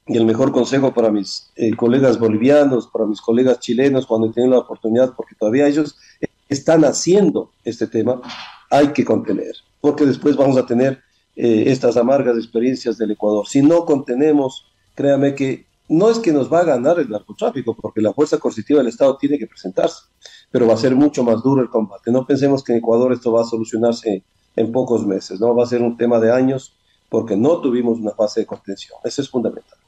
y 0.06 0.16
el 0.16 0.24
mejor 0.24 0.52
consejo 0.52 0.92
para 0.92 1.11
mis 1.11 1.50
eh, 1.56 1.74
colegas 1.76 2.18
bolivianos, 2.18 2.88
para 2.88 3.06
mis 3.06 3.20
colegas 3.20 3.61
chilenos, 3.61 4.06
cuando 4.06 4.30
tienen 4.30 4.50
la 4.50 4.58
oportunidad, 4.58 5.14
porque 5.16 5.37
todavía 5.37 5.68
ellos 5.68 5.96
están 6.48 6.85
haciendo 6.85 7.50
este 7.64 7.87
tema, 7.87 8.20
hay 8.70 8.88
que 8.88 9.04
contener, 9.04 9.54
porque 9.80 10.04
después 10.04 10.37
vamos 10.37 10.56
a 10.56 10.66
tener 10.66 11.00
eh, 11.37 11.64
estas 11.66 11.96
amargas 11.96 12.37
experiencias 12.37 12.98
del 12.98 13.12
Ecuador. 13.12 13.46
Si 13.48 13.62
no 13.62 13.85
contenemos, 13.87 14.66
créame 14.94 15.35
que 15.35 15.66
no 15.88 16.11
es 16.11 16.18
que 16.18 16.32
nos 16.32 16.52
va 16.52 16.61
a 16.61 16.64
ganar 16.64 16.98
el 16.98 17.11
narcotráfico, 17.11 17.74
porque 17.74 18.00
la 18.00 18.12
fuerza 18.12 18.38
coercitiva 18.38 18.78
del 18.78 18.88
Estado 18.88 19.16
tiene 19.16 19.38
que 19.38 19.46
presentarse, 19.46 20.04
pero 20.52 20.66
va 20.68 20.74
a 20.74 20.76
ser 20.76 20.94
mucho 20.94 21.24
más 21.24 21.42
duro 21.42 21.62
el 21.62 21.70
combate. 21.70 22.12
No 22.12 22.24
pensemos 22.26 22.62
que 22.62 22.72
en 22.72 22.78
Ecuador 22.78 23.12
esto 23.12 23.32
va 23.32 23.42
a 23.42 23.46
solucionarse 23.46 24.22
en 24.54 24.70
pocos 24.70 25.06
meses, 25.06 25.40
¿no? 25.40 25.54
Va 25.56 25.64
a 25.64 25.66
ser 25.66 25.82
un 25.82 25.96
tema 25.96 26.20
de 26.20 26.30
años 26.30 26.74
porque 27.08 27.36
no 27.36 27.60
tuvimos 27.60 27.98
una 27.98 28.12
fase 28.12 28.40
de 28.40 28.46
contención. 28.46 28.98
Eso 29.02 29.22
es 29.22 29.28
fundamental. 29.28 29.78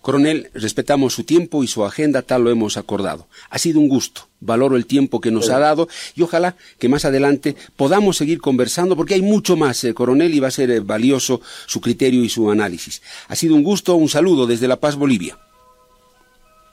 Coronel, 0.00 0.48
respetamos 0.54 1.12
su 1.12 1.24
tiempo 1.24 1.62
y 1.62 1.66
su 1.66 1.84
agenda, 1.84 2.22
tal 2.22 2.44
lo 2.44 2.50
hemos 2.50 2.76
acordado. 2.76 3.26
Ha 3.50 3.58
sido 3.58 3.80
un 3.80 3.88
gusto, 3.88 4.22
valoro 4.40 4.76
el 4.76 4.86
tiempo 4.86 5.20
que 5.20 5.30
nos 5.30 5.50
ha 5.50 5.58
dado 5.58 5.88
y 6.14 6.22
ojalá 6.22 6.56
que 6.78 6.88
más 6.88 7.04
adelante 7.04 7.56
podamos 7.76 8.16
seguir 8.16 8.40
conversando 8.40 8.96
porque 8.96 9.14
hay 9.14 9.22
mucho 9.22 9.56
más, 9.56 9.82
eh, 9.84 9.92
coronel, 9.92 10.34
y 10.34 10.40
va 10.40 10.48
a 10.48 10.52
ser 10.52 10.70
eh, 10.70 10.80
valioso 10.80 11.40
su 11.66 11.80
criterio 11.80 12.24
y 12.24 12.28
su 12.28 12.50
análisis. 12.50 13.02
Ha 13.26 13.36
sido 13.36 13.54
un 13.54 13.62
gusto, 13.62 13.96
un 13.96 14.08
saludo 14.08 14.46
desde 14.46 14.68
La 14.68 14.76
Paz, 14.76 14.96
Bolivia. 14.96 15.36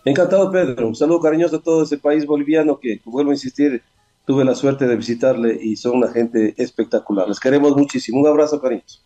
Encantado, 0.05 0.51
Pedro. 0.51 0.87
Un 0.87 0.95
saludo 0.95 1.19
cariñoso 1.19 1.55
a 1.55 1.61
todo 1.61 1.83
ese 1.83 1.97
país 1.97 2.27
boliviano 2.27 2.79
que, 2.79 3.01
vuelvo 3.05 3.31
a 3.31 3.33
insistir, 3.33 3.81
tuve 4.23 4.45
la 4.45 4.53
suerte 4.53 4.85
de 4.85 4.95
visitarle 4.95 5.57
y 5.59 5.75
son 5.77 5.97
una 5.97 6.11
gente 6.11 6.53
espectacular. 6.57 7.27
Les 7.27 7.39
queremos 7.39 7.75
muchísimo. 7.75 8.19
Un 8.19 8.27
abrazo, 8.27 8.61
cariñoso. 8.61 8.99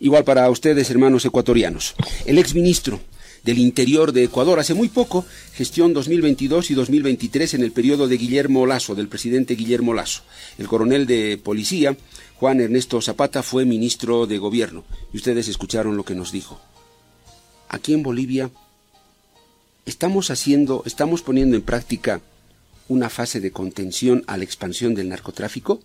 Igual 0.00 0.24
para 0.24 0.48
ustedes, 0.48 0.90
hermanos 0.90 1.26
ecuatorianos. 1.26 1.94
El 2.24 2.38
exministro 2.38 2.98
del 3.44 3.58
Interior 3.58 4.12
de 4.12 4.24
Ecuador 4.24 4.58
hace 4.58 4.72
muy 4.72 4.88
poco, 4.88 5.26
gestión 5.52 5.92
2022 5.92 6.70
y 6.70 6.74
2023 6.74 7.54
en 7.54 7.62
el 7.62 7.72
periodo 7.72 8.08
de 8.08 8.16
Guillermo 8.16 8.64
Lazo, 8.66 8.94
del 8.94 9.08
presidente 9.08 9.54
Guillermo 9.54 9.92
Lazo. 9.92 10.22
El 10.56 10.66
coronel 10.66 11.06
de 11.06 11.38
policía, 11.42 11.94
Juan 12.36 12.62
Ernesto 12.62 13.02
Zapata, 13.02 13.42
fue 13.42 13.66
ministro 13.66 14.26
de 14.26 14.38
gobierno. 14.38 14.84
Y 15.12 15.18
ustedes 15.18 15.46
escucharon 15.48 15.98
lo 15.98 16.04
que 16.04 16.14
nos 16.14 16.32
dijo. 16.32 16.58
Aquí 17.68 17.92
en 17.92 18.02
Bolivia 18.02 18.50
estamos 19.88 20.30
haciendo, 20.30 20.82
estamos 20.84 21.22
poniendo 21.22 21.56
en 21.56 21.62
práctica 21.62 22.20
una 22.88 23.08
fase 23.08 23.40
de 23.40 23.52
contención 23.52 24.22
a 24.26 24.36
la 24.36 24.44
expansión 24.44 24.94
del 24.94 25.08
narcotráfico? 25.08 25.80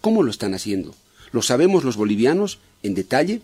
¿Cómo 0.00 0.22
lo 0.22 0.30
están 0.30 0.54
haciendo? 0.54 0.94
¿Lo 1.32 1.42
sabemos 1.42 1.84
los 1.84 1.96
bolivianos 1.96 2.58
en 2.82 2.94
detalle? 2.94 3.40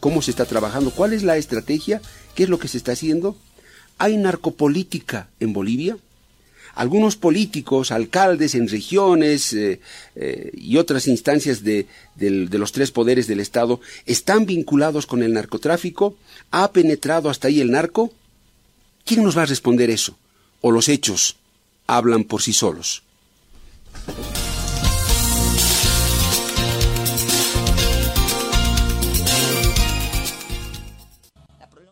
¿Cómo 0.00 0.22
se 0.22 0.30
está 0.30 0.44
trabajando? 0.46 0.90
¿Cuál 0.90 1.12
es 1.12 1.22
la 1.22 1.36
estrategia? 1.36 2.00
¿Qué 2.34 2.44
es 2.44 2.48
lo 2.48 2.58
que 2.58 2.68
se 2.68 2.78
está 2.78 2.92
haciendo? 2.92 3.36
¿Hay 3.98 4.16
narcopolítica 4.16 5.28
en 5.40 5.52
Bolivia? 5.52 5.98
Algunos 6.74 7.16
políticos, 7.16 7.92
alcaldes 7.92 8.54
en 8.54 8.68
regiones 8.68 9.52
eh, 9.52 9.80
eh, 10.16 10.50
y 10.54 10.76
otras 10.78 11.06
instancias 11.06 11.62
de, 11.62 11.86
de 12.16 12.58
los 12.58 12.72
tres 12.72 12.90
poderes 12.90 13.28
del 13.28 13.40
Estado 13.40 13.80
están 14.06 14.44
vinculados 14.44 15.06
con 15.06 15.22
el 15.22 15.32
narcotráfico. 15.32 16.16
¿Ha 16.50 16.72
penetrado 16.72 17.30
hasta 17.30 17.48
ahí 17.48 17.60
el 17.60 17.70
narco? 17.70 18.12
¿Quién 19.04 19.22
nos 19.22 19.36
va 19.36 19.42
a 19.42 19.46
responder 19.46 19.90
eso? 19.90 20.16
¿O 20.60 20.70
los 20.70 20.88
hechos 20.88 21.36
hablan 21.86 22.24
por 22.24 22.40
sí 22.42 22.52
solos? 22.52 23.02